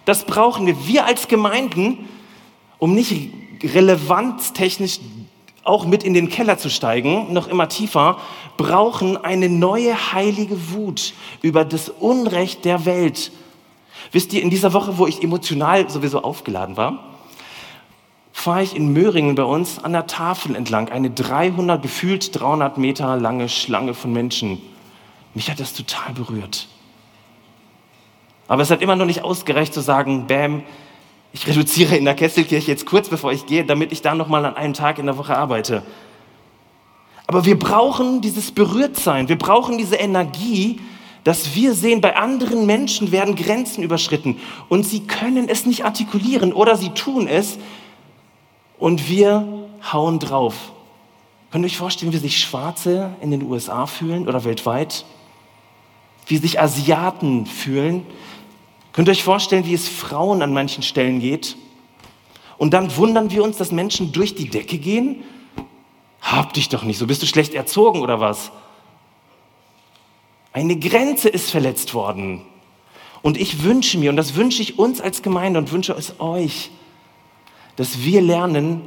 Das 0.05 0.25
brauchen 0.25 0.65
wir. 0.65 0.87
Wir 0.87 1.05
als 1.05 1.27
Gemeinden 1.27 2.09
um 2.79 2.95
nicht 2.95 3.33
relevanztechnisch 3.63 4.99
auch 5.63 5.85
mit 5.85 6.03
in 6.03 6.13
den 6.13 6.29
Keller 6.29 6.57
zu 6.57 6.69
steigen, 6.69 7.31
noch 7.31 7.47
immer 7.47 7.69
tiefer, 7.69 8.17
brauchen 8.57 9.17
eine 9.17 9.49
neue 9.49 10.13
heilige 10.13 10.73
Wut 10.73 11.13
über 11.41 11.65
das 11.65 11.89
Unrecht 11.89 12.65
der 12.65 12.85
Welt. 12.85 13.31
Wisst 14.11 14.33
ihr, 14.33 14.41
in 14.41 14.49
dieser 14.49 14.73
Woche, 14.73 14.97
wo 14.97 15.07
ich 15.07 15.23
emotional 15.23 15.89
sowieso 15.89 16.21
aufgeladen 16.21 16.77
war, 16.77 17.13
fahre 18.33 18.63
ich 18.63 18.75
in 18.75 18.91
Möhringen 18.91 19.35
bei 19.35 19.43
uns 19.43 19.81
an 19.83 19.93
der 19.93 20.07
Tafel 20.07 20.55
entlang, 20.55 20.89
eine 20.89 21.09
300, 21.09 21.81
gefühlt 21.81 22.37
300 22.37 22.77
Meter 22.77 23.15
lange 23.15 23.47
Schlange 23.47 23.93
von 23.93 24.11
Menschen. 24.11 24.61
Mich 25.33 25.49
hat 25.49 25.59
das 25.59 25.73
total 25.73 26.13
berührt. 26.13 26.67
Aber 28.47 28.61
es 28.61 28.69
hat 28.69 28.81
immer 28.81 28.95
noch 28.95 29.05
nicht 29.05 29.23
ausgereicht 29.23 29.73
zu 29.73 29.81
sagen, 29.81 30.27
Bam, 30.27 30.63
ich 31.33 31.47
reduziere 31.47 31.97
in 31.97 32.05
der 32.05 32.13
Kesselkirche 32.13 32.71
jetzt 32.71 32.85
kurz 32.85 33.09
bevor 33.09 33.31
ich 33.31 33.47
gehe, 33.47 33.65
damit 33.65 33.91
ich 33.91 34.01
da 34.01 34.13
nochmal 34.13 34.45
an 34.45 34.55
einem 34.55 34.73
Tag 34.73 34.99
in 34.99 35.07
der 35.07 35.17
Woche 35.17 35.35
arbeite. 35.35 35.83
Aber 37.25 37.45
wir 37.45 37.57
brauchen 37.57 38.21
dieses 38.21 38.51
Berührtsein, 38.51 39.27
wir 39.27 39.37
brauchen 39.37 39.79
diese 39.79 39.95
Energie, 39.95 40.79
dass 41.23 41.55
wir 41.55 41.73
sehen, 41.73 42.01
bei 42.01 42.15
anderen 42.15 42.65
Menschen 42.65 43.11
werden 43.11 43.35
Grenzen 43.35 43.83
überschritten 43.83 44.39
und 44.69 44.85
sie 44.85 45.07
können 45.07 45.49
es 45.49 45.65
nicht 45.65 45.85
artikulieren 45.85 46.53
oder 46.53 46.75
sie 46.75 46.89
tun 46.89 47.27
es 47.27 47.57
und 48.77 49.09
wir 49.09 49.47
hauen 49.91 50.19
drauf. 50.19 50.73
Könnt 51.49 51.63
ihr 51.63 51.67
euch 51.67 51.77
vorstellen, 51.77 52.11
wie 52.13 52.17
sich 52.17 52.39
Schwarze 52.39 53.15
in 53.21 53.31
den 53.31 53.43
USA 53.43 53.87
fühlen 53.87 54.27
oder 54.27 54.43
weltweit? 54.43 55.05
Wie 56.27 56.37
sich 56.37 56.59
Asiaten 56.59 57.45
fühlen? 57.45 58.05
Könnt 58.93 59.07
ihr 59.07 59.11
euch 59.11 59.23
vorstellen, 59.23 59.65
wie 59.65 59.73
es 59.73 59.89
Frauen 59.89 60.43
an 60.43 60.53
manchen 60.53 60.83
Stellen 60.83 61.19
geht? 61.19 61.57
Und 62.57 62.73
dann 62.73 62.95
wundern 62.95 63.31
wir 63.31 63.43
uns, 63.43 63.57
dass 63.57 63.71
Menschen 63.71 64.11
durch 64.11 64.35
die 64.35 64.49
Decke 64.49 64.77
gehen? 64.77 65.23
Hab 66.21 66.53
dich 66.53 66.69
doch 66.69 66.83
nicht 66.83 66.99
so, 66.99 67.07
bist 67.07 67.21
du 67.21 67.25
schlecht 67.25 67.55
erzogen 67.55 68.01
oder 68.01 68.19
was? 68.19 68.51
Eine 70.53 70.77
Grenze 70.77 71.27
ist 71.27 71.49
verletzt 71.49 71.95
worden. 71.95 72.43
Und 73.23 73.37
ich 73.37 73.63
wünsche 73.63 73.97
mir, 73.97 74.11
und 74.11 74.15
das 74.15 74.35
wünsche 74.35 74.61
ich 74.61 74.77
uns 74.77 75.01
als 75.01 75.23
Gemeinde 75.23 75.57
und 75.57 75.71
wünsche 75.71 75.93
es 75.93 76.19
euch, 76.19 76.69
dass 77.75 78.03
wir 78.03 78.21
lernen, 78.21 78.81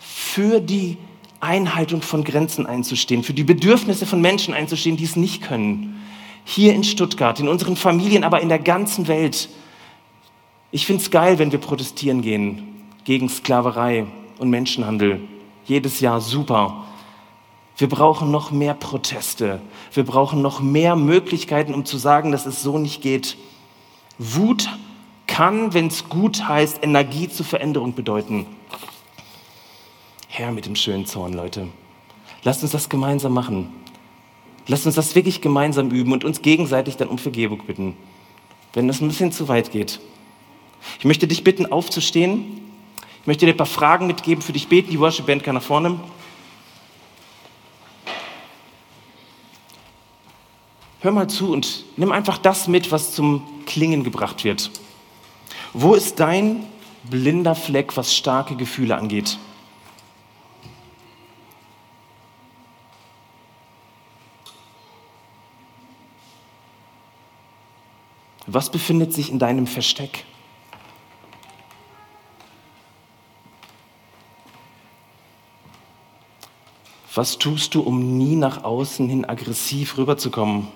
für 0.00 0.60
die 0.60 0.98
Einhaltung 1.38 2.02
von 2.02 2.24
Grenzen 2.24 2.66
einzustehen, 2.66 3.22
für 3.22 3.34
die 3.34 3.44
Bedürfnisse 3.44 4.06
von 4.06 4.20
Menschen 4.20 4.54
einzustehen, 4.54 4.96
die 4.96 5.04
es 5.04 5.14
nicht 5.14 5.42
können 5.42 6.02
hier 6.44 6.74
in 6.74 6.84
Stuttgart, 6.84 7.38
in 7.40 7.48
unseren 7.48 7.76
Familien, 7.76 8.24
aber 8.24 8.40
in 8.40 8.48
der 8.48 8.58
ganzen 8.58 9.08
Welt. 9.08 9.48
Ich 10.70 10.86
finde 10.86 11.02
es 11.02 11.10
geil, 11.10 11.38
wenn 11.38 11.52
wir 11.52 11.58
protestieren 11.58 12.22
gehen 12.22 12.82
gegen 13.04 13.28
Sklaverei 13.28 14.06
und 14.38 14.50
Menschenhandel. 14.50 15.20
Jedes 15.64 16.00
Jahr 16.00 16.20
super. 16.20 16.84
Wir 17.76 17.88
brauchen 17.88 18.30
noch 18.30 18.50
mehr 18.50 18.74
Proteste. 18.74 19.60
Wir 19.92 20.04
brauchen 20.04 20.42
noch 20.42 20.60
mehr 20.60 20.96
Möglichkeiten, 20.96 21.74
um 21.74 21.84
zu 21.84 21.96
sagen, 21.96 22.32
dass 22.32 22.46
es 22.46 22.62
so 22.62 22.78
nicht 22.78 23.02
geht. 23.02 23.36
Wut 24.18 24.68
kann, 25.26 25.72
wenn 25.72 25.86
es 25.86 26.08
gut 26.08 26.46
heißt, 26.46 26.84
Energie 26.84 27.28
zur 27.28 27.46
Veränderung 27.46 27.94
bedeuten. 27.94 28.46
Herr 30.28 30.52
mit 30.52 30.66
dem 30.66 30.76
schönen 30.76 31.06
Zorn, 31.06 31.32
Leute. 31.32 31.68
Lasst 32.42 32.62
uns 32.62 32.72
das 32.72 32.88
gemeinsam 32.88 33.32
machen. 33.32 33.72
Lasst 34.66 34.86
uns 34.86 34.94
das 34.94 35.14
wirklich 35.14 35.40
gemeinsam 35.40 35.90
üben 35.90 36.12
und 36.12 36.24
uns 36.24 36.42
gegenseitig 36.42 36.96
dann 36.96 37.08
um 37.08 37.18
Vergebung 37.18 37.62
bitten, 37.66 37.96
wenn 38.74 38.86
das 38.86 39.00
ein 39.00 39.08
bisschen 39.08 39.32
zu 39.32 39.48
weit 39.48 39.72
geht. 39.72 40.00
Ich 40.98 41.04
möchte 41.04 41.26
dich 41.26 41.44
bitten, 41.44 41.66
aufzustehen. 41.66 42.60
Ich 43.20 43.26
möchte 43.26 43.46
dir 43.46 43.52
ein 43.52 43.56
paar 43.56 43.66
Fragen 43.66 44.06
mitgeben, 44.06 44.42
für 44.42 44.52
dich 44.52 44.68
beten. 44.68 44.90
Die 44.90 44.98
Worship 44.98 45.26
Band 45.26 45.44
kann 45.44 45.54
nach 45.54 45.62
vorne. 45.62 45.98
Hör 51.00 51.10
mal 51.10 51.28
zu 51.28 51.52
und 51.52 51.84
nimm 51.96 52.12
einfach 52.12 52.38
das 52.38 52.68
mit, 52.68 52.92
was 52.92 53.12
zum 53.12 53.42
Klingen 53.66 54.04
gebracht 54.04 54.44
wird. 54.44 54.70
Wo 55.72 55.94
ist 55.94 56.20
dein 56.20 56.64
blinder 57.04 57.56
Fleck, 57.56 57.96
was 57.96 58.14
starke 58.14 58.54
Gefühle 58.54 58.96
angeht? 58.96 59.38
Was 68.46 68.70
befindet 68.70 69.12
sich 69.12 69.30
in 69.30 69.38
deinem 69.38 69.66
Versteck? 69.66 70.24
Was 77.14 77.38
tust 77.38 77.74
du, 77.74 77.82
um 77.82 78.16
nie 78.16 78.36
nach 78.36 78.64
außen 78.64 79.08
hin 79.08 79.24
aggressiv 79.24 79.98
rüberzukommen? 79.98 80.68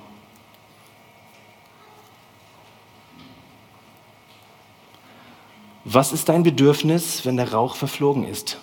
Was 5.85 6.13
ist 6.13 6.29
dein 6.29 6.43
Bedürfnis, 6.43 7.25
wenn 7.25 7.37
der 7.37 7.53
Rauch 7.53 7.75
verflogen 7.75 8.25
ist? 8.25 8.59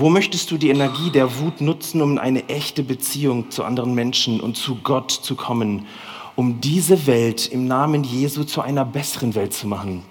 Wo 0.00 0.08
möchtest 0.08 0.50
du 0.50 0.56
die 0.56 0.70
Energie 0.70 1.10
der 1.10 1.40
Wut 1.40 1.60
nutzen, 1.60 2.00
um 2.00 2.12
in 2.12 2.18
eine 2.18 2.48
echte 2.48 2.82
Beziehung 2.82 3.50
zu 3.50 3.64
anderen 3.64 3.94
Menschen 3.94 4.40
und 4.40 4.56
zu 4.56 4.76
Gott 4.76 5.10
zu 5.10 5.34
kommen, 5.36 5.86
um 6.36 6.62
diese 6.62 7.06
Welt 7.06 7.46
im 7.46 7.66
Namen 7.66 8.02
Jesu 8.02 8.44
zu 8.44 8.62
einer 8.62 8.86
besseren 8.86 9.34
Welt 9.34 9.52
zu 9.52 9.68
machen? 9.68 10.02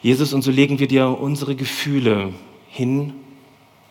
Jesus, 0.00 0.32
und 0.32 0.42
so 0.42 0.52
legen 0.52 0.78
wir 0.78 0.86
dir 0.86 1.08
unsere 1.08 1.56
Gefühle 1.56 2.32
hin, 2.68 3.14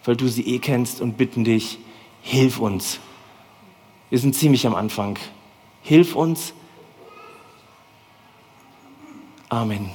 weil 0.05 0.15
du 0.15 0.29
sie 0.29 0.47
eh 0.47 0.59
kennst 0.59 1.01
und 1.01 1.17
bitten 1.17 1.43
dich, 1.43 1.79
hilf 2.21 2.59
uns. 2.59 3.01
Wir 4.09 4.19
sind 4.19 4.35
ziemlich 4.35 4.65
am 4.65 4.73
Anfang. 4.73 5.19
Hilf 5.81 6.15
uns. 6.15 6.53
Amen. 9.49 9.91